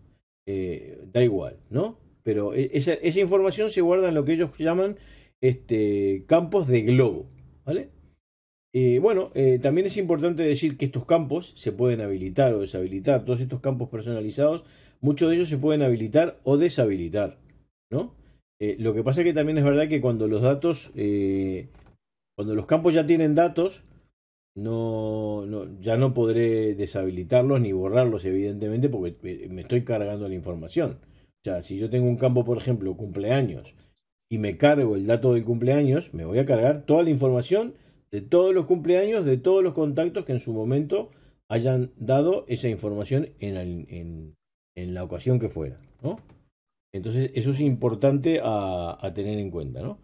eh, 0.47 0.99
da 1.11 1.25
igual, 1.25 1.57
¿no? 1.71 1.99
Pero 2.23 2.53
e, 2.53 2.69
esa, 2.75 2.93
esa, 2.93 3.21
información 3.21 3.71
se 3.71 3.81
guarda 3.81 4.11
en 4.11 4.15
lo 4.15 4.27
que 4.27 4.35
ellos 4.35 4.51
llaman 4.59 4.99
este, 5.41 6.25
campos 6.27 6.67
de 6.67 6.83
globo, 6.83 7.31
¿vale? 7.65 7.89
Eh, 8.75 8.99
bueno, 8.99 9.33
también 9.63 9.87
es 9.87 9.97
importante 9.97 10.43
decir 10.43 10.77
que 10.77 10.85
estos 10.85 11.07
campos 11.07 11.55
se 11.57 11.73
pueden 11.73 12.03
habilitar 12.03 12.53
o 12.53 12.61
deshabilitar, 12.61 13.25
todos 13.25 13.41
estos 13.41 13.61
campos 13.61 13.89
personalizados 13.89 14.67
muchos 15.07 15.29
de 15.29 15.37
ellos 15.37 15.49
se 15.49 15.59
pueden 15.59 15.83
habilitar 15.83 16.41
o 16.43 16.57
deshabilitar, 16.57 17.39
¿no? 17.93 18.13
Eh, 18.59 18.75
lo 18.81 18.93
que 18.93 19.05
pasa 19.05 19.21
es 19.21 19.27
que 19.27 19.33
también 19.33 19.59
es 19.59 19.65
verdad 19.65 19.89
que 19.89 20.01
cuando 20.01 20.27
los 20.27 20.43
datos, 20.43 20.91
eh, 20.97 21.69
cuando 22.37 22.57
los 22.57 22.67
campos 22.67 22.93
ya 22.93 23.07
tienen 23.07 23.37
datos, 23.37 23.85
no, 24.57 25.45
ya 25.81 25.97
no 25.97 26.13
podré 26.13 26.75
deshabilitarlos 26.75 27.61
ni 27.61 27.71
borrarlos, 27.71 28.25
evidentemente, 28.25 28.89
porque 28.89 29.49
me 29.49 29.63
estoy 29.63 29.85
cargando 29.85 30.29
la 30.29 30.35
información. 30.35 30.99
O 31.03 31.45
sea, 31.45 31.63
si 31.63 31.79
yo 31.79 31.89
tengo 31.89 32.09
un 32.09 32.17
campo, 32.17 32.45
por 32.45 32.57
ejemplo, 32.57 32.97
cumpleaños, 32.97 33.77
y 34.29 34.39
me 34.39 34.57
cargo 34.57 34.97
el 34.97 35.07
dato 35.07 35.35
del 35.35 35.45
cumpleaños, 35.45 36.15
me 36.15 36.25
voy 36.25 36.39
a 36.41 36.47
cargar 36.47 36.85
toda 36.85 37.05
la 37.05 37.11
información 37.11 37.75
de 38.11 38.23
todos 38.23 38.53
los 38.53 38.67
cumpleaños, 38.67 39.25
de 39.25 39.37
todos 39.37 39.63
los 39.63 39.75
contactos 39.75 40.25
que 40.25 40.33
en 40.33 40.41
su 40.41 40.53
momento 40.53 41.11
hayan 41.49 41.93
dado 41.97 42.45
esa 42.49 42.69
información 42.69 43.29
en, 43.39 43.87
en, 43.89 44.37
en 44.77 44.95
la 44.95 45.03
ocasión 45.03 45.39
que 45.39 45.49
fuera, 45.49 45.79
¿no? 46.03 46.21
Entonces, 46.95 47.31
eso 47.35 47.51
es 47.51 47.61
importante 47.61 48.41
a, 48.43 49.13
tener 49.15 49.39
en 49.39 49.51
cuenta, 49.51 49.83
¿no? 49.83 49.99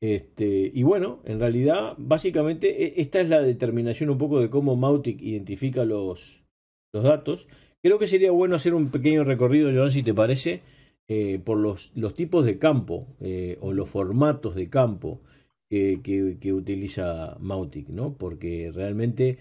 Este, 0.00 0.70
y 0.72 0.82
bueno, 0.82 1.20
en 1.24 1.40
realidad, 1.40 1.94
básicamente, 1.98 2.84
e, 2.84 3.00
esta 3.00 3.20
es 3.20 3.28
la 3.28 3.40
determinación 3.40 4.10
un 4.10 4.18
poco 4.18 4.40
de 4.40 4.50
cómo 4.50 4.76
Mautic 4.76 5.20
identifica 5.22 5.84
los, 5.84 6.44
los 6.92 7.04
datos. 7.04 7.48
Creo 7.82 7.98
que 7.98 8.06
sería 8.06 8.30
bueno 8.30 8.56
hacer 8.56 8.74
un 8.74 8.90
pequeño 8.90 9.24
recorrido, 9.24 9.72
Joan, 9.72 9.90
si 9.90 10.02
te 10.02 10.14
parece, 10.14 10.62
eh, 11.08 11.40
por 11.44 11.58
los, 11.58 11.92
los, 11.94 12.14
tipos 12.14 12.44
de 12.46 12.58
campo 12.58 13.06
eh, 13.20 13.58
o 13.60 13.72
los 13.72 13.90
formatos 13.90 14.54
de 14.54 14.68
campo 14.68 15.20
que, 15.68 16.00
que, 16.40 16.52
utiliza 16.52 17.36
Mautic, 17.40 17.88
¿no? 17.88 18.16
Porque 18.16 18.70
realmente 18.72 19.38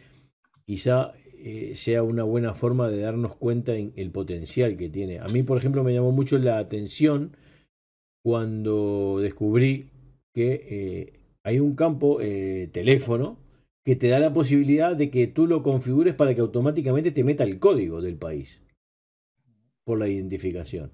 quizá 0.65 1.13
eh, 1.45 1.75
sea 1.75 2.03
una 2.03 2.23
buena 2.23 2.53
forma 2.53 2.87
de 2.89 3.01
darnos 3.01 3.35
cuenta 3.35 3.75
en 3.75 3.91
el 3.97 4.11
potencial 4.11 4.77
que 4.77 4.87
tiene. 4.87 5.19
A 5.19 5.27
mí, 5.27 5.43
por 5.43 5.57
ejemplo, 5.57 5.83
me 5.83 5.93
llamó 5.93 6.13
mucho 6.13 6.37
la 6.37 6.57
atención 6.57 7.35
cuando 8.23 9.19
descubrí 9.19 9.89
que 10.33 10.65
eh, 10.69 11.13
hay 11.43 11.59
un 11.59 11.75
campo 11.75 12.21
eh, 12.21 12.69
teléfono 12.71 13.37
que 13.85 13.97
te 13.97 14.07
da 14.07 14.19
la 14.19 14.31
posibilidad 14.31 14.95
de 14.95 15.09
que 15.09 15.27
tú 15.27 15.45
lo 15.45 15.63
configures 15.63 16.15
para 16.15 16.33
que 16.33 16.39
automáticamente 16.39 17.11
te 17.11 17.25
meta 17.25 17.43
el 17.43 17.59
código 17.59 18.01
del 18.01 18.15
país 18.15 18.63
por 19.85 19.99
la 19.99 20.07
identificación. 20.07 20.91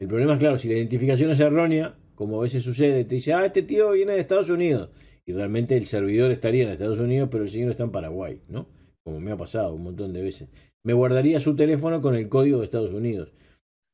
El 0.00 0.08
problema 0.08 0.32
es 0.32 0.38
claro, 0.38 0.56
si 0.56 0.68
la 0.68 0.76
identificación 0.76 1.30
es 1.30 1.40
errónea, 1.40 1.98
como 2.14 2.38
a 2.38 2.44
veces 2.44 2.64
sucede, 2.64 3.04
te 3.04 3.16
dice, 3.16 3.34
ah, 3.34 3.44
este 3.44 3.62
tío 3.62 3.90
viene 3.90 4.12
de 4.12 4.20
Estados 4.20 4.48
Unidos, 4.48 4.88
y 5.26 5.32
realmente 5.32 5.76
el 5.76 5.84
servidor 5.84 6.30
estaría 6.30 6.64
en 6.64 6.70
Estados 6.70 6.98
Unidos, 6.98 7.28
pero 7.30 7.44
el 7.44 7.50
señor 7.50 7.72
está 7.72 7.84
en 7.84 7.92
Paraguay, 7.92 8.40
¿no? 8.48 8.66
Como 9.04 9.20
me 9.20 9.32
ha 9.32 9.36
pasado 9.36 9.74
un 9.74 9.82
montón 9.82 10.12
de 10.12 10.22
veces. 10.22 10.48
Me 10.84 10.92
guardaría 10.92 11.40
su 11.40 11.56
teléfono 11.56 12.00
con 12.00 12.14
el 12.14 12.28
código 12.28 12.58
de 12.58 12.64
Estados 12.64 12.92
Unidos. 12.92 13.32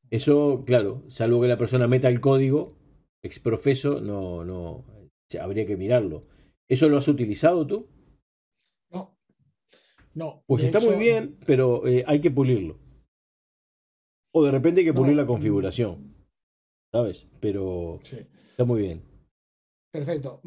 Eso, 0.09 0.63
claro, 0.65 1.03
salvo 1.07 1.41
que 1.41 1.47
la 1.47 1.57
persona 1.57 1.87
meta 1.87 2.09
el 2.09 2.19
código 2.19 2.75
exprofeso, 3.21 4.01
no, 4.01 4.45
no, 4.45 4.85
habría 5.39 5.65
que 5.65 5.77
mirarlo. 5.77 6.23
¿Eso 6.67 6.89
lo 6.89 6.97
has 6.97 7.07
utilizado 7.07 7.65
tú? 7.67 7.87
No. 8.91 9.17
No. 10.13 10.43
Pues 10.47 10.63
está 10.63 10.79
muy 10.79 10.95
bien, 10.95 11.37
pero 11.45 11.85
eh, 11.87 12.03
hay 12.07 12.21
que 12.21 12.31
pulirlo. 12.31 12.77
O 14.31 14.43
de 14.43 14.51
repente 14.51 14.81
hay 14.81 14.85
que 14.85 14.93
pulir 14.93 15.15
la 15.15 15.25
configuración. 15.25 16.13
¿Sabes? 16.91 17.27
Pero 17.39 17.99
está 18.03 18.65
muy 18.65 18.81
bien. 18.81 19.08
Perfecto. 19.91 20.41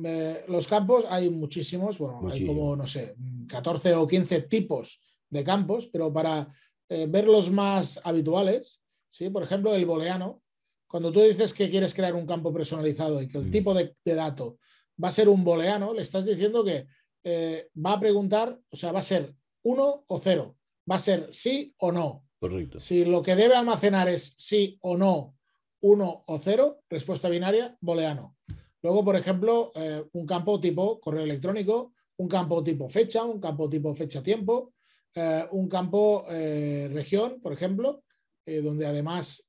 los 0.48 0.68
campos 0.68 1.05
hay 1.09 1.28
muchísimos, 1.28 1.98
bueno, 1.98 2.31
hay 2.31 2.46
como, 2.46 2.76
no 2.76 2.87
sé, 2.87 3.16
14 3.48 3.94
o 3.94 4.07
15 4.07 4.42
tipos 4.42 5.00
de 5.28 5.42
campos, 5.42 5.88
pero 5.88 6.12
para 6.12 6.48
eh, 6.88 7.07
ver 7.09 7.26
los 7.26 7.50
más 7.50 8.00
habituales, 8.05 8.83
¿sí? 9.11 9.31
por 9.31 9.42
ejemplo, 9.42 9.74
el 9.74 9.87
booleano, 9.87 10.42
cuando 10.87 11.11
tú 11.11 11.22
dices 11.22 11.55
que 11.55 11.70
quieres 11.70 11.94
crear 11.94 12.14
un 12.14 12.26
campo 12.26 12.52
personalizado 12.52 13.20
y 13.20 13.28
que 13.28 13.38
el 13.38 13.46
mm. 13.46 13.50
tipo 13.50 13.74
de, 13.74 13.96
dato 14.05 14.59
va 15.02 15.09
a 15.09 15.12
ser 15.12 15.28
un 15.28 15.42
booleano, 15.42 15.94
le 15.94 16.02
estás 16.02 16.26
diciendo 16.26 16.62
que 16.62 16.87
eh, 17.24 17.68
va 17.74 17.94
a 17.94 18.00
preguntar, 18.00 18.61
o 18.68 18.76
sea, 18.76 18.92
va 18.92 19.00
a 19.00 19.05
ser 19.05 19.35
uno 19.64 20.05
o 20.07 20.20
cero, 20.20 20.57
va 20.88 20.96
a 20.96 21.00
ser 21.00 21.28
sí 21.33 21.74
o 21.78 21.90
no. 21.90 22.26
Correcto. 22.38 22.78
Si 22.78 23.05
lo 23.05 23.22
que 23.22 23.37
debe 23.37 23.55
almacenar 23.55 24.09
es 24.09 24.35
sí 24.37 24.78
o 24.83 24.96
no, 24.96 25.35
uno 25.81 26.24
o 26.26 26.38
cero, 26.38 26.83
respuesta 26.90 27.28
binaria, 27.28 27.76
booleano. 27.81 28.37
Luego, 28.82 29.04
por 29.04 29.16
ejemplo, 29.16 29.72
eh, 29.74 30.04
un 30.12 30.26
campo 30.26 30.60
tipo 30.60 31.00
correo 31.00 31.22
electrónico, 31.22 31.94
un 32.16 32.28
campo 32.28 32.62
tipo 32.62 32.88
fecha, 32.88 33.24
un 33.24 33.40
campo 33.40 33.68
tipo 33.68 33.94
fecha-tiempo, 33.94 34.74
eh, 35.14 35.44
un 35.52 35.68
campo 35.68 36.26
eh, 36.28 36.88
región, 36.92 37.40
por 37.40 37.52
ejemplo, 37.52 38.02
donde 38.44 38.86
además 38.86 39.48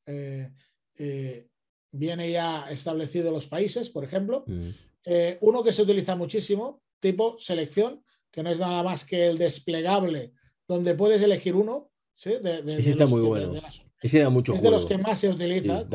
viene 1.92 2.30
ya 2.30 2.70
establecido 2.70 3.32
los 3.32 3.48
países, 3.48 3.90
por 3.90 4.04
ejemplo. 4.04 4.44
Mm. 4.46 4.70
uno 5.42 5.64
que 5.64 5.74
se 5.74 5.82
utiliza 5.82 6.16
muchísimo, 6.16 6.84
tipo 7.00 7.36
selección, 7.40 8.04
que 8.30 8.44
no 8.44 8.52
es 8.52 8.60
nada 8.60 8.84
más 8.84 9.04
que 9.04 9.30
el 9.30 9.40
desplegable, 9.40 10.34
donde 10.68 10.94
puedes 10.94 11.24
elegir 11.24 11.56
uno. 11.56 11.90
¿sí? 12.14 12.34
Ese 12.44 12.92
está 12.92 13.08
muy 13.08 13.22
bueno. 13.22 13.60
Ese 14.00 14.20
da 14.20 14.30
mucho 14.30 14.54
es 14.54 14.62
de 14.62 14.70
los 14.70 14.86
que 14.86 15.00
más 15.00 15.18
se 15.18 15.30
utiliza, 15.30 15.86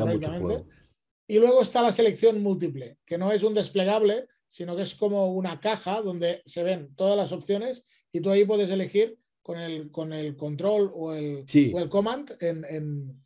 y 1.29 1.37
luego 1.37 1.61
está 1.61 1.83
la 1.83 1.91
selección 1.91 2.41
múltiple, 2.41 2.97
que 3.05 3.19
no 3.19 3.31
es 3.31 3.43
un 3.43 3.53
desplegable, 3.53 4.25
sino 4.47 4.75
que 4.75 4.81
es 4.81 4.95
como 4.95 5.31
una 5.31 5.59
caja 5.59 6.01
donde 6.01 6.41
se 6.43 6.63
ven 6.63 6.89
todas 6.95 7.15
las 7.15 7.31
opciones 7.31 7.83
y 8.11 8.19
tú 8.19 8.31
ahí 8.31 8.45
puedes 8.45 8.71
elegir 8.71 9.19
con 9.43 9.59
el, 9.59 9.91
con 9.91 10.11
el 10.11 10.35
control 10.35 10.91
o 10.91 11.13
el, 11.13 11.45
el 11.53 11.89
command 11.89 12.31
en, 12.41 12.65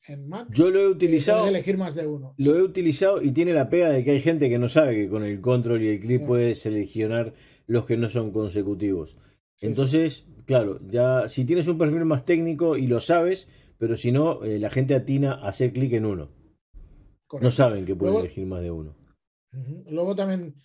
en, 0.06 0.28
Mac. 0.28 0.48
Yo 0.52 0.70
lo 0.70 0.82
he 0.82 0.88
utilizado. 0.90 1.48
elegir 1.48 1.78
más 1.78 1.96
de 1.96 2.06
uno. 2.06 2.36
Lo 2.38 2.58
he 2.58 2.62
utilizado 2.62 3.22
y 3.22 3.32
tiene 3.32 3.54
la 3.54 3.70
pega 3.70 3.90
de 3.90 4.04
que 4.04 4.12
hay 4.12 4.22
gente 4.22 4.50
que 4.50 4.60
no 4.60 4.68
sabe 4.68 4.96
que 4.96 5.10
con 5.10 5.24
el 5.24 5.40
control 5.40 5.82
y 5.82 5.88
el 5.88 6.02
clip 6.02 6.26
puedes 6.26 6.60
seleccionar 6.60 7.34
los 7.68 7.86
que 7.86 7.96
no 7.96 8.10
son 8.10 8.32
consecutivos. 8.32 9.16
Entonces, 9.62 10.28
claro, 10.46 10.82
ya 10.90 11.30
si 11.30 11.46
tienes 11.46 11.70
un 11.70 11.78
perfil 11.78 12.04
más 12.04 12.26
técnico 12.26 12.76
y 12.76 12.88
lo 12.88 13.00
sabes, 13.00 13.48
pero 13.78 13.96
si 13.96 14.12
no, 14.12 14.44
eh, 14.44 14.60
la 14.60 14.70
gente 14.70 14.94
atina 14.94 15.36
a 15.36 15.48
hacer 15.48 15.72
clic 15.72 15.94
en 15.94 16.06
uno. 16.06 16.43
No 17.42 17.52
saben 17.52 17.86
que 17.86 17.96
pueden 17.96 18.18
elegir 18.18 18.46
más 18.46 18.62
de 18.62 18.72
uno. 18.72 18.96
Luego 19.88 20.16
también 20.16 20.56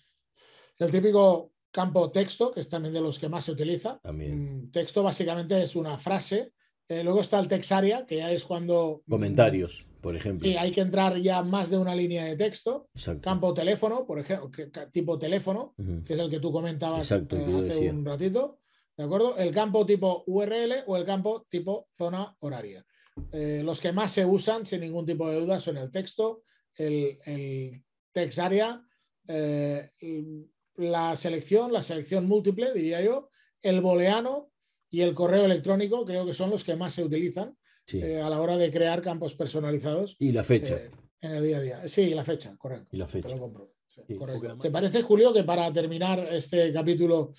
el 0.77 0.91
típico 0.91 1.53
campo 1.71 2.11
texto, 2.11 2.51
que 2.51 2.61
es 2.61 2.69
también 2.69 2.93
de 2.93 3.01
los 3.01 3.19
que 3.19 3.29
más 3.29 3.45
se 3.45 3.51
utiliza. 3.51 3.99
También. 4.01 4.63
Mm, 4.63 4.71
texto 4.71 5.03
básicamente 5.03 5.61
es 5.61 5.75
una 5.75 5.99
frase. 5.99 6.53
Eh, 6.87 7.03
luego 7.03 7.21
está 7.21 7.39
el 7.39 7.47
texaria, 7.47 8.05
que 8.05 8.17
ya 8.17 8.31
es 8.31 8.45
cuando... 8.45 9.03
Mm, 9.05 9.11
Comentarios, 9.11 9.87
por 10.01 10.15
ejemplo. 10.15 10.47
Y 10.47 10.55
hay 10.55 10.71
que 10.71 10.81
entrar 10.81 11.17
ya 11.17 11.43
más 11.43 11.69
de 11.69 11.77
una 11.77 11.93
línea 11.93 12.25
de 12.25 12.35
texto. 12.35 12.89
Campo 13.21 13.53
teléfono, 13.53 14.05
por 14.05 14.19
ejemplo, 14.19 14.49
tipo 14.91 15.19
teléfono, 15.19 15.75
que 16.05 16.13
es 16.13 16.19
el 16.19 16.29
que 16.29 16.39
tú 16.39 16.51
comentabas 16.51 17.11
eh, 17.11 17.27
hace 17.69 17.91
un 17.91 18.05
ratito. 18.05 18.57
¿De 18.97 19.03
acuerdo? 19.03 19.37
El 19.37 19.53
campo 19.53 19.85
tipo 19.85 20.23
URL 20.27 20.83
o 20.87 20.97
el 20.97 21.05
campo 21.05 21.45
tipo 21.47 21.87
zona 21.93 22.35
horaria. 22.39 22.85
Eh, 23.31 23.61
los 23.63 23.79
que 23.79 23.91
más 23.91 24.11
se 24.11 24.25
usan, 24.25 24.65
sin 24.65 24.81
ningún 24.81 25.05
tipo 25.05 25.29
de 25.29 25.39
duda, 25.39 25.59
son 25.59 25.77
el 25.77 25.91
texto, 25.91 26.41
el, 26.79 27.83
text 28.11 28.39
area, 28.39 28.83
eh, 29.27 29.91
la 30.75 31.15
selección, 31.15 31.71
la 31.71 31.83
selección 31.83 32.25
múltiple, 32.25 32.73
diría 32.73 33.01
yo, 33.01 33.29
el 33.61 33.81
booleano 33.81 34.51
y 34.89 35.01
el 35.01 35.13
correo 35.13 35.45
electrónico, 35.45 36.05
creo 36.05 36.25
que 36.25 36.33
son 36.33 36.49
los 36.49 36.63
que 36.63 36.75
más 36.75 36.93
se 36.93 37.03
utilizan 37.03 37.55
eh, 37.93 38.21
a 38.21 38.29
la 38.29 38.41
hora 38.41 38.57
de 38.57 38.71
crear 38.71 39.01
campos 39.01 39.35
personalizados. 39.35 40.15
Y 40.19 40.31
la 40.31 40.43
fecha. 40.43 40.75
Eh, 40.75 40.91
en 41.21 41.31
el 41.31 41.43
día 41.43 41.57
a 41.57 41.61
día. 41.61 41.87
Sí, 41.87 42.09
la 42.11 42.23
fecha, 42.23 42.55
correcto. 42.57 42.87
Y 42.91 42.97
la 42.97 43.07
fecha. 43.07 43.27
Te 43.27 43.35
lo 43.35 43.41
compro. 43.41 43.73
¿Te 44.61 44.71
parece, 44.71 45.01
Julio, 45.01 45.33
que 45.33 45.43
para 45.43 45.71
terminar 45.73 46.25
este 46.31 46.71
capítulo 46.71 47.33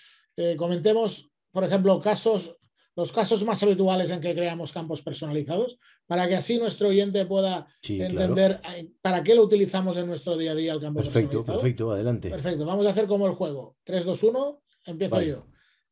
comentemos, 0.56 1.30
por 1.50 1.64
ejemplo, 1.64 1.98
casos 2.00 2.59
los 2.96 3.12
casos 3.12 3.44
más 3.44 3.62
habituales 3.62 4.10
en 4.10 4.20
que 4.20 4.34
creamos 4.34 4.72
campos 4.72 5.02
personalizados, 5.02 5.78
para 6.06 6.28
que 6.28 6.36
así 6.36 6.58
nuestro 6.58 6.88
oyente 6.88 7.24
pueda 7.24 7.66
entender 7.88 8.60
eh, 8.74 8.90
para 9.00 9.22
qué 9.22 9.34
lo 9.34 9.42
utilizamos 9.42 9.96
en 9.96 10.06
nuestro 10.06 10.36
día 10.36 10.52
a 10.52 10.54
día 10.54 10.72
el 10.72 10.80
campo 10.80 11.00
perfecto, 11.00 11.44
Perfecto, 11.44 11.92
adelante. 11.92 12.30
Perfecto, 12.30 12.64
vamos 12.64 12.86
a 12.86 12.90
hacer 12.90 13.06
como 13.06 13.26
el 13.26 13.34
juego. 13.34 13.76
3, 13.84 14.04
2, 14.04 14.22
1, 14.24 14.62
empiezo 14.86 15.22
yo. 15.22 15.46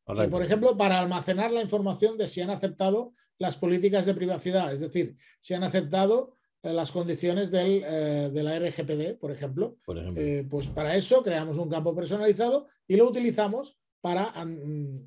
por 0.05 0.43
ejemplo, 0.43 0.77
para 0.77 0.99
almacenar 0.99 1.51
la 1.51 1.61
información 1.61 2.17
de 2.17 2.27
si 2.27 2.41
han 2.41 2.49
aceptado 2.49 3.13
las 3.37 3.55
políticas 3.55 4.05
de 4.05 4.13
privacidad, 4.13 4.73
es 4.73 4.81
decir, 4.81 5.15
si 5.39 5.53
han 5.53 5.63
aceptado 5.63 6.33
eh, 6.61 6.73
las 6.73 6.91
condiciones 6.91 7.49
del, 7.49 7.83
eh, 7.85 8.29
de 8.33 8.43
la 8.43 8.59
RGPD, 8.59 9.17
por 9.17 9.31
ejemplo. 9.31 9.77
Por 9.85 9.97
ejemplo. 9.97 10.21
pues 10.49 10.67
para 10.67 10.95
eso 10.97 11.23
creamos 11.23 11.57
un 11.57 11.69
campo 11.69 11.95
personalizado 11.95 12.67
y 12.85 12.97
lo 12.97 13.07
utilizamos 13.07 13.77
para 14.01 14.33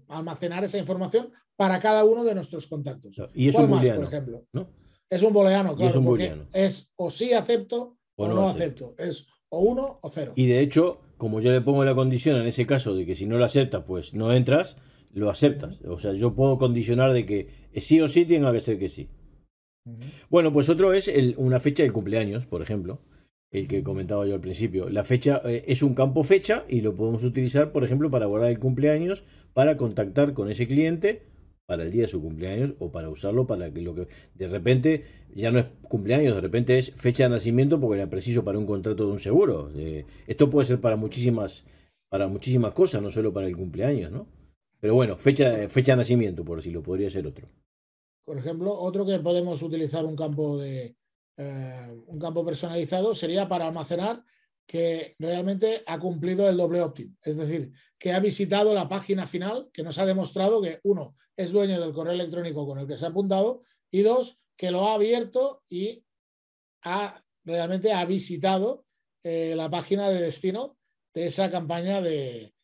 almacenar 0.08 0.64
esa 0.64 0.78
información 0.78 1.30
para 1.56 1.78
cada 1.80 2.04
uno 2.04 2.24
de 2.24 2.34
nuestros 2.34 2.66
contactos. 2.66 3.20
Y 3.34 3.48
es 3.48 3.54
un 3.54 3.70
más, 3.70 3.88
por 3.88 4.04
ejemplo? 4.04 4.46
¿no? 4.52 4.68
Es 5.08 5.22
un 5.22 5.32
booleano, 5.32 5.76
claro, 5.76 5.90
es 5.90 5.96
un 5.96 6.04
porque 6.04 6.34
es 6.52 6.90
o 6.96 7.10
sí 7.10 7.32
acepto 7.32 7.98
o, 8.16 8.28
no, 8.28 8.48
acepto. 8.48 8.94
Es 8.98 9.26
o 9.50 9.60
uno 9.60 9.98
o 10.02 10.08
cero. 10.08 10.32
Y 10.36 10.46
de 10.46 10.60
hecho, 10.60 11.00
como 11.18 11.40
yo 11.40 11.50
le 11.50 11.60
pongo 11.60 11.84
la 11.84 11.94
condición 11.94 12.40
en 12.40 12.46
ese 12.46 12.66
caso 12.66 12.94
de 12.94 13.04
que 13.04 13.14
si 13.14 13.26
no 13.26 13.36
lo 13.36 13.44
aceptas, 13.44 13.84
pues 13.86 14.14
no 14.14 14.32
entras, 14.32 14.78
lo 15.12 15.30
aceptas. 15.30 15.80
O 15.82 15.98
sea, 15.98 16.14
yo 16.14 16.34
puedo 16.34 16.58
condicionar 16.58 17.12
de 17.12 17.26
que 17.26 17.48
sí 17.76 18.00
o 18.00 18.08
sí 18.08 18.24
tenga 18.24 18.52
que 18.52 18.60
ser 18.60 18.78
que 18.78 18.88
sí. 18.88 19.10
Bueno, 20.30 20.52
pues 20.52 20.68
otro 20.68 20.92
es 20.92 21.10
una 21.36 21.60
fecha 21.60 21.82
de 21.82 21.90
cumpleaños, 21.90 22.46
por 22.46 22.62
ejemplo 22.62 23.00
el 23.52 23.68
que 23.68 23.82
comentaba 23.82 24.26
yo 24.26 24.34
al 24.34 24.40
principio. 24.40 24.88
La 24.88 25.04
fecha 25.04 25.40
eh, 25.44 25.64
es 25.68 25.82
un 25.82 25.94
campo 25.94 26.24
fecha 26.24 26.64
y 26.68 26.80
lo 26.80 26.96
podemos 26.96 27.22
utilizar, 27.22 27.70
por 27.70 27.84
ejemplo, 27.84 28.10
para 28.10 28.26
guardar 28.26 28.50
el 28.50 28.58
cumpleaños, 28.58 29.24
para 29.52 29.76
contactar 29.76 30.32
con 30.32 30.50
ese 30.50 30.66
cliente 30.66 31.22
para 31.66 31.84
el 31.84 31.92
día 31.92 32.02
de 32.02 32.08
su 32.08 32.20
cumpleaños 32.20 32.74
o 32.80 32.90
para 32.90 33.08
usarlo 33.08 33.46
para 33.46 33.72
que 33.72 33.82
lo 33.82 33.94
que 33.94 34.08
de 34.34 34.48
repente 34.48 35.04
ya 35.34 35.50
no 35.50 35.60
es 35.60 35.66
cumpleaños, 35.82 36.34
de 36.34 36.40
repente 36.40 36.76
es 36.76 36.90
fecha 36.90 37.24
de 37.24 37.30
nacimiento 37.30 37.80
porque 37.80 38.00
era 38.00 38.10
preciso 38.10 38.42
para 38.42 38.58
un 38.58 38.66
contrato 38.66 39.06
de 39.06 39.12
un 39.12 39.20
seguro. 39.20 39.70
Esto 40.26 40.50
puede 40.50 40.66
ser 40.66 40.80
para 40.80 40.96
muchísimas 40.96 41.64
para 42.10 42.28
muchísimas 42.28 42.72
cosas, 42.72 43.00
no 43.00 43.10
solo 43.10 43.32
para 43.32 43.46
el 43.46 43.56
cumpleaños, 43.56 44.12
¿no? 44.12 44.26
Pero 44.80 44.94
bueno, 44.94 45.16
fecha, 45.16 45.66
fecha 45.70 45.92
de 45.92 45.98
nacimiento, 45.98 46.44
por 46.44 46.60
si 46.60 46.70
lo 46.70 46.82
podría 46.82 47.08
ser 47.08 47.26
otro. 47.26 47.46
Por 48.26 48.36
ejemplo, 48.36 48.78
otro 48.78 49.06
que 49.06 49.18
podemos 49.18 49.62
utilizar 49.62 50.04
un 50.04 50.14
campo 50.14 50.58
de, 50.58 50.94
eh, 51.36 52.02
un 52.06 52.18
campo 52.18 52.44
personalizado 52.44 53.14
sería 53.14 53.48
para 53.48 53.66
almacenar 53.66 54.22
que 54.66 55.16
realmente 55.18 55.82
ha 55.86 55.98
cumplido 55.98 56.48
el 56.48 56.56
doble 56.56 56.80
opt-in, 56.80 57.16
es 57.22 57.36
decir, 57.36 57.72
que 57.98 58.12
ha 58.12 58.20
visitado 58.20 58.74
la 58.74 58.88
página 58.88 59.26
final, 59.26 59.68
que 59.72 59.82
nos 59.82 59.98
ha 59.98 60.06
demostrado 60.06 60.62
que, 60.62 60.80
uno, 60.84 61.16
es 61.36 61.50
dueño 61.50 61.80
del 61.80 61.92
correo 61.92 62.12
electrónico 62.12 62.66
con 62.66 62.78
el 62.78 62.86
que 62.86 62.96
se 62.96 63.04
ha 63.04 63.08
apuntado, 63.08 63.62
y 63.90 64.02
dos, 64.02 64.38
que 64.56 64.70
lo 64.70 64.86
ha 64.86 64.94
abierto 64.94 65.62
y 65.68 66.04
ha, 66.84 67.22
realmente 67.44 67.92
ha 67.92 68.04
visitado 68.04 68.86
eh, 69.24 69.54
la 69.56 69.70
página 69.70 70.08
de 70.08 70.20
destino 70.20 70.76
de 71.14 71.26
esa 71.26 71.50
campaña 71.50 72.00
de, 72.00 72.54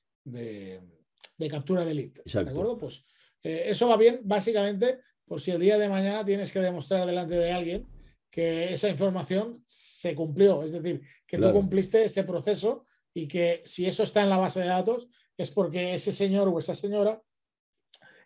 captura 1.50 1.84
de 1.84 1.94
lead. 1.94 2.12
¿De 2.24 2.50
acuerdo? 2.50 2.78
Pues 2.78 3.04
eh, 3.42 3.64
eso 3.66 3.88
va 3.88 3.96
bien, 3.96 4.20
básicamente, 4.24 5.00
por 5.26 5.40
si 5.40 5.50
el 5.50 5.60
día 5.60 5.78
de 5.78 5.88
mañana 5.88 6.24
tienes 6.24 6.52
que 6.52 6.60
demostrar 6.60 7.06
delante 7.06 7.34
de 7.34 7.52
alguien 7.52 7.97
que 8.30 8.72
esa 8.72 8.88
información 8.88 9.62
se 9.64 10.14
cumplió, 10.14 10.62
es 10.62 10.72
decir, 10.72 11.02
que 11.26 11.38
tú 11.38 11.52
cumpliste 11.52 12.04
ese 12.04 12.24
proceso 12.24 12.84
y 13.14 13.26
que 13.26 13.62
si 13.64 13.86
eso 13.86 14.02
está 14.02 14.22
en 14.22 14.30
la 14.30 14.38
base 14.38 14.60
de 14.60 14.66
datos 14.66 15.08
es 15.36 15.50
porque 15.50 15.94
ese 15.94 16.12
señor 16.12 16.48
o 16.48 16.58
esa 16.58 16.74
señora 16.74 17.22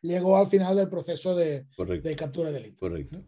llegó 0.03 0.37
al 0.37 0.49
final 0.49 0.77
del 0.77 0.88
proceso 0.88 1.37
de, 1.37 1.67
captura 2.17 2.51
de 2.51 2.61
lead. 2.61 2.75
Correcto. 2.75 3.25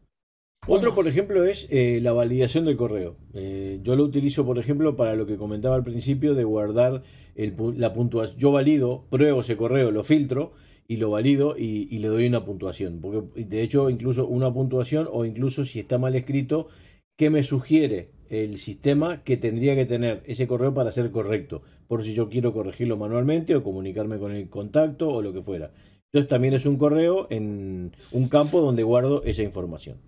Otro, 0.66 0.94
por 0.94 1.06
ejemplo, 1.06 1.44
es 1.44 1.68
eh, 1.70 2.00
la 2.02 2.12
validación 2.12 2.64
del 2.64 2.78
correo. 2.78 3.18
Eh, 3.34 3.80
yo 3.82 3.96
lo 3.96 4.04
utilizo, 4.04 4.46
por 4.46 4.58
ejemplo, 4.58 4.96
para 4.96 5.14
lo 5.14 5.26
que 5.26 5.36
comentaba 5.36 5.76
al 5.76 5.82
principio 5.84 6.34
de 6.34 6.44
guardar 6.44 7.02
la 7.34 7.92
puntuación. 7.92 8.38
Yo 8.38 8.50
valido, 8.50 9.06
pruebo 9.10 9.42
ese 9.42 9.58
correo, 9.58 9.90
lo 9.90 10.02
filtro 10.02 10.54
y 10.86 10.96
lo 10.96 11.10
valido 11.10 11.56
y, 11.56 11.88
y, 11.90 11.98
le 11.98 12.08
doy 12.08 12.26
una 12.26 12.44
puntuación. 12.44 13.00
Porque 13.00 13.44
de 13.44 13.62
hecho, 13.62 13.90
incluso 13.90 14.26
una 14.26 14.52
puntuación 14.52 15.08
o 15.10 15.24
incluso 15.24 15.64
si 15.64 15.80
está 15.80 15.98
mal 15.98 16.14
escrito, 16.14 16.68
¿qué 17.16 17.30
me 17.30 17.42
sugiere 17.42 18.10
el 18.28 18.58
sistema 18.58 19.22
que 19.22 19.36
tendría 19.36 19.74
que 19.74 19.86
tener 19.86 20.22
ese 20.26 20.46
correo 20.46 20.74
para 20.74 20.90
ser 20.90 21.10
correcto? 21.10 21.62
Por 21.88 22.02
si 22.02 22.14
yo 22.14 22.28
quiero 22.28 22.52
corregirlo 22.52 22.96
manualmente 22.96 23.54
o 23.54 23.62
comunicarme 23.62 24.18
con 24.18 24.32
el 24.32 24.48
contacto 24.48 25.08
o 25.08 25.22
lo 25.22 25.32
que 25.32 25.42
fuera. 25.42 25.72
Entonces 26.12 26.28
también 26.28 26.54
es 26.54 26.64
un 26.66 26.76
correo 26.76 27.26
en 27.30 27.92
un 28.12 28.28
campo 28.28 28.60
donde 28.60 28.82
guardo 28.84 29.24
esa 29.24 29.42
información. 29.42 30.00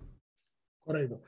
Correcto. 0.85 1.21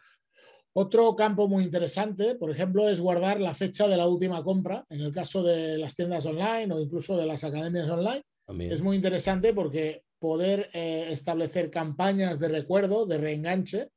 Otro 0.72 1.16
campo 1.16 1.50
muy 1.50 1.66
interesante, 1.66 2.36
por 2.36 2.52
ejemplo, 2.52 2.88
es 2.88 3.02
guardar 3.02 3.42
la 3.42 3.54
fecha 3.54 3.88
de 3.88 3.98
la 3.98 4.08
última 4.08 4.42
compra, 4.44 4.86
en 4.90 5.02
el 5.02 5.12
caso 5.12 5.44
de 5.44 5.78
las 5.78 5.96
tiendas 5.96 6.26
online 6.26 6.74
o 6.74 6.80
incluso 6.80 7.18
de 7.18 7.26
las 7.26 7.44
academias 7.44 7.90
online. 7.90 8.22
Es 8.58 8.82
muy 8.82 8.96
interesante 8.96 9.54
porque 9.54 10.04
poder 10.18 10.70
eh, 10.74 11.08
establecer 11.12 11.70
campañas 11.70 12.40
de 12.40 12.48
recuerdo, 12.48 13.06
de 13.06 13.18
reenganche, 13.18 13.92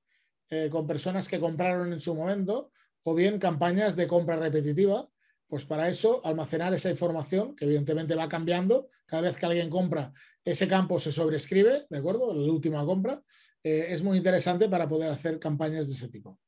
eh, 0.51 0.69
con 0.71 0.87
personas 0.87 1.29
que 1.29 1.41
compraron 1.41 1.93
en 1.93 2.01
su 2.01 2.15
momento, 2.15 2.71
o 3.05 3.15
bien 3.15 3.39
campañas 3.39 3.97
de 3.97 4.07
compra 4.07 4.37
repetitiva, 4.37 5.09
pues 5.49 5.65
para 5.65 5.89
eso 5.89 6.21
almacenar 6.25 6.73
esa 6.75 6.91
información, 6.91 7.57
que 7.57 7.65
evidentemente 7.65 8.15
va 8.15 8.29
cambiando, 8.29 8.89
cada 9.07 9.23
vez 9.23 9.37
que 9.37 9.47
alguien 9.47 9.71
compra, 9.71 10.13
ese 10.45 10.69
campo 10.69 11.01
se 11.01 11.13
sobrescribe, 11.13 11.87
¿de 11.89 11.99
acuerdo? 11.99 12.35
La 12.35 12.53
última 12.53 12.85
compra, 12.85 13.23
eh, 13.63 13.87
es 13.89 14.03
muy 14.03 14.19
interesante 14.19 14.69
para 14.69 14.89
poder 14.89 15.11
hacer 15.11 15.39
campañas 15.39 15.89
de 15.89 15.95
ese 15.95 16.09
tipo. 16.09 16.39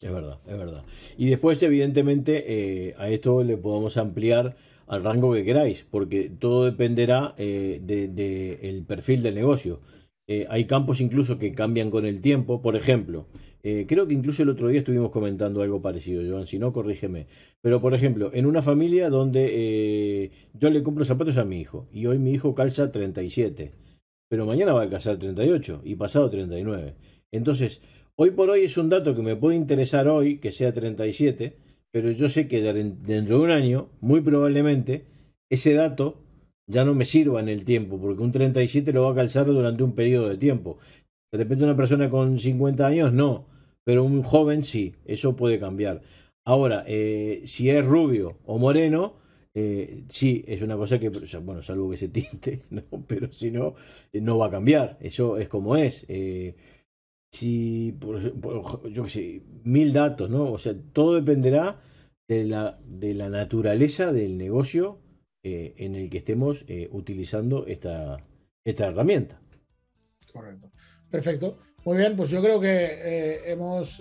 Es 0.00 0.12
verdad, 0.12 0.40
es 0.46 0.58
verdad. 0.58 0.84
Y 1.16 1.30
después, 1.30 1.62
evidentemente, 1.62 2.94
a 2.98 3.08
esto 3.08 3.42
le 3.42 3.56
podemos 3.56 3.96
ampliar 3.96 4.54
al 4.86 5.04
rango 5.04 5.32
que 5.32 5.44
queráis, 5.44 5.86
porque 5.90 6.30
todo 6.30 6.64
dependerá 6.64 7.34
del 7.36 8.14
de, 8.14 8.58
el 8.62 8.84
perfil 8.84 9.22
del 9.22 9.34
negocio. 9.34 9.80
Eh, 10.28 10.46
hay 10.50 10.64
campos 10.64 11.00
incluso 11.00 11.38
que 11.38 11.52
cambian 11.52 11.90
con 11.90 12.04
el 12.04 12.20
tiempo. 12.20 12.62
Por 12.62 12.76
ejemplo, 12.76 13.26
creo 13.62 14.06
que 14.06 14.14
incluso 14.14 14.42
el 14.42 14.48
otro 14.48 14.68
día 14.68 14.78
estuvimos 14.78 15.10
comentando 15.10 15.62
algo 15.62 15.82
parecido, 15.82 16.22
Joan. 16.28 16.46
Si 16.46 16.58
no, 16.58 16.72
corrígeme. 16.72 17.26
Pero, 17.62 17.80
por 17.80 17.94
ejemplo, 17.94 18.30
en 18.32 18.46
una 18.46 18.62
familia 18.62 19.10
donde 19.10 20.30
yo 20.54 20.70
le 20.70 20.82
compro 20.82 21.04
zapatos 21.04 21.36
a 21.36 21.44
mi 21.44 21.60
hijo 21.60 21.88
y 21.92 22.06
hoy 22.06 22.18
mi 22.18 22.32
hijo 22.32 22.54
calza 22.54 22.92
37 22.92 23.72
pero 24.28 24.46
mañana 24.46 24.72
va 24.72 24.80
a 24.80 24.84
alcanzar 24.84 25.18
38 25.18 25.82
y 25.84 25.94
pasado 25.94 26.30
39. 26.30 26.94
Entonces, 27.32 27.82
hoy 28.16 28.30
por 28.32 28.50
hoy 28.50 28.62
es 28.62 28.76
un 28.76 28.88
dato 28.88 29.14
que 29.14 29.22
me 29.22 29.36
puede 29.36 29.56
interesar 29.56 30.08
hoy, 30.08 30.38
que 30.38 30.52
sea 30.52 30.72
37, 30.72 31.56
pero 31.96 32.10
yo 32.10 32.28
sé 32.28 32.46
que 32.46 32.60
dentro 32.60 33.38
de 33.38 33.44
un 33.44 33.50
año, 33.50 33.88
muy 34.02 34.20
probablemente, 34.20 35.06
ese 35.48 35.72
dato 35.72 36.18
ya 36.66 36.84
no 36.84 36.94
me 36.94 37.06
sirva 37.06 37.40
en 37.40 37.48
el 37.48 37.64
tiempo, 37.64 37.98
porque 37.98 38.22
un 38.22 38.32
37 38.32 38.92
lo 38.92 39.04
va 39.04 39.12
a 39.12 39.14
calzar 39.14 39.46
durante 39.46 39.82
un 39.82 39.94
periodo 39.94 40.28
de 40.28 40.36
tiempo. 40.36 40.76
De 41.32 41.38
repente 41.38 41.64
una 41.64 41.74
persona 41.74 42.10
con 42.10 42.38
50 42.38 42.86
años 42.86 43.14
no, 43.14 43.46
pero 43.82 44.04
un 44.04 44.22
joven 44.22 44.62
sí, 44.62 44.94
eso 45.06 45.36
puede 45.36 45.58
cambiar. 45.58 46.02
Ahora, 46.44 46.84
eh, 46.86 47.40
si 47.46 47.70
es 47.70 47.82
rubio 47.82 48.36
o 48.44 48.58
moreno, 48.58 49.14
eh, 49.54 50.04
sí, 50.10 50.44
es 50.46 50.60
una 50.60 50.76
cosa 50.76 50.98
que, 50.98 51.08
bueno, 51.08 51.62
salvo 51.62 51.88
que 51.88 51.96
se 51.96 52.08
tinte, 52.08 52.60
¿no? 52.70 52.82
pero 53.06 53.32
si 53.32 53.50
no, 53.50 53.74
eh, 54.12 54.20
no 54.20 54.36
va 54.36 54.48
a 54.48 54.50
cambiar. 54.50 54.98
Eso 55.00 55.38
es 55.38 55.48
como 55.48 55.78
es. 55.78 56.06
Eh, 57.32 57.36
si, 57.36 57.98
yo 58.92 59.02
qué 59.04 59.10
sé, 59.10 59.42
mil 59.64 59.92
datos, 59.92 60.30
¿no? 60.30 60.52
O 60.52 60.58
sea, 60.58 60.74
todo 60.92 61.14
dependerá 61.14 61.80
de 62.28 62.44
la, 62.44 62.78
de 62.84 63.14
la 63.14 63.28
naturaleza 63.28 64.12
del 64.12 64.36
negocio 64.38 65.00
en 65.48 65.94
el 65.94 66.10
que 66.10 66.18
estemos 66.18 66.66
utilizando 66.90 67.66
esta, 67.68 68.16
esta 68.64 68.88
herramienta. 68.88 69.40
Correcto. 70.32 70.72
Perfecto. 71.08 71.58
Muy 71.84 71.98
bien, 71.98 72.16
pues 72.16 72.30
yo 72.30 72.42
creo 72.42 72.60
que 72.60 73.42
hemos 73.46 74.00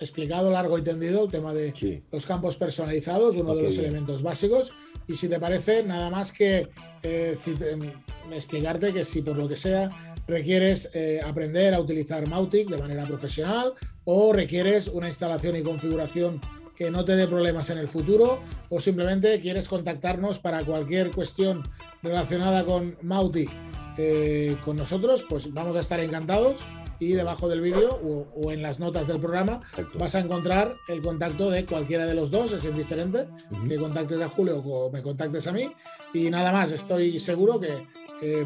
explicado 0.00 0.50
largo 0.50 0.78
y 0.78 0.82
tendido 0.82 1.24
el 1.24 1.30
tema 1.30 1.52
de 1.52 2.02
los 2.12 2.26
campos 2.26 2.56
personalizados, 2.56 3.36
uno 3.36 3.54
de 3.54 3.62
los 3.62 3.78
elementos 3.78 4.22
básicos. 4.22 4.72
Y 5.06 5.16
si 5.16 5.28
te 5.28 5.40
parece, 5.40 5.82
nada 5.82 6.10
más 6.10 6.32
que 6.32 6.68
eh, 7.02 7.36
em, 7.44 7.92
explicarte 8.32 8.92
que 8.92 9.04
si 9.04 9.22
por 9.22 9.36
lo 9.36 9.48
que 9.48 9.56
sea 9.56 9.90
requieres 10.28 10.90
eh, 10.94 11.20
aprender 11.24 11.74
a 11.74 11.80
utilizar 11.80 12.28
Mautic 12.28 12.68
de 12.68 12.78
manera 12.78 13.06
profesional 13.06 13.72
o 14.04 14.32
requieres 14.32 14.86
una 14.88 15.08
instalación 15.08 15.56
y 15.56 15.62
configuración 15.62 16.40
que 16.76 16.90
no 16.92 17.04
te 17.04 17.16
dé 17.16 17.26
problemas 17.26 17.70
en 17.70 17.78
el 17.78 17.88
futuro 17.88 18.40
o 18.68 18.80
simplemente 18.80 19.40
quieres 19.40 19.66
contactarnos 19.66 20.38
para 20.38 20.64
cualquier 20.64 21.10
cuestión 21.10 21.62
relacionada 22.02 22.64
con 22.64 22.96
Mautic 23.02 23.50
eh, 23.96 24.56
con 24.64 24.76
nosotros, 24.76 25.26
pues 25.28 25.52
vamos 25.52 25.74
a 25.76 25.80
estar 25.80 25.98
encantados 25.98 26.60
y 27.00 27.12
debajo 27.12 27.48
del 27.48 27.60
vídeo 27.60 27.90
o, 28.34 28.52
en 28.52 28.62
las 28.62 28.78
notas 28.78 29.06
del 29.06 29.20
programa 29.20 29.60
vas 29.94 30.14
a 30.14 30.20
encontrar 30.20 30.72
el 30.88 31.00
contacto 31.00 31.50
de 31.50 31.64
cualquiera 31.64 32.06
de 32.06 32.14
los 32.14 32.30
dos, 32.30 32.52
es 32.52 32.64
indiferente 32.64 33.26
que 33.68 33.76
contactes 33.76 34.20
a 34.20 34.28
Julio 34.28 34.58
o 34.58 34.90
me 34.90 35.02
contactes 35.02 35.46
a 35.46 35.52
mí. 35.52 35.70
Y 36.12 36.30
nada 36.30 36.52
más, 36.52 36.72
estoy 36.72 37.18
seguro 37.18 37.60
que 37.60 37.86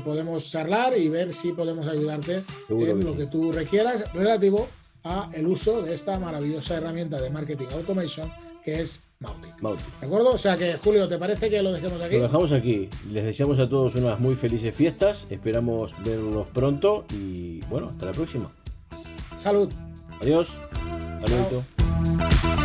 podemos 0.05 0.51
charlar 0.51 0.97
y 0.97 1.09
ver 1.09 1.33
si 1.33 1.53
podemos 1.53 1.87
ayudarte 1.87 2.43
en 2.69 3.05
lo 3.05 3.17
que 3.17 3.27
tú 3.27 3.53
requieras 3.53 4.13
relativo 4.13 4.69
a 5.05 5.31
el 5.33 5.47
uso 5.47 5.83
de 5.83 5.95
esta 5.95 6.19
maravillosa 6.19 6.77
herramienta 6.77 7.21
de 7.21 7.31
marketing 7.31 7.67
automation 7.75 8.31
que 8.63 8.81
es 8.81 9.03
Mautic. 9.19 9.61
¿De 10.01 10.07
acuerdo? 10.07 10.33
O 10.33 10.39
sea 10.39 10.57
que, 10.57 10.75
Julio, 10.75 11.09
¿te 11.09 11.19
parece 11.19 11.51
que 11.51 11.63
lo 11.63 11.73
dejemos 11.73 12.01
aquí? 12.01 12.17
Lo 12.17 12.23
dejamos 12.23 12.53
aquí. 12.53 12.89
Les 13.11 13.25
deseamos 13.25 13.59
a 13.59 13.69
todos 13.69 13.95
unas 13.95 14.19
muy 14.19 14.37
felices 14.37 14.75
fiestas. 14.75 15.27
Esperamos 15.31 15.95
verlos 16.05 16.49
pronto 16.49 17.05
y 17.13 17.61
bueno, 17.67 17.89
hasta 17.89 18.07
la 18.07 18.13
próxima. 18.13 18.53
Salud. 19.37 19.71
Adiós. 20.21 20.61
Saludito. 21.25 22.62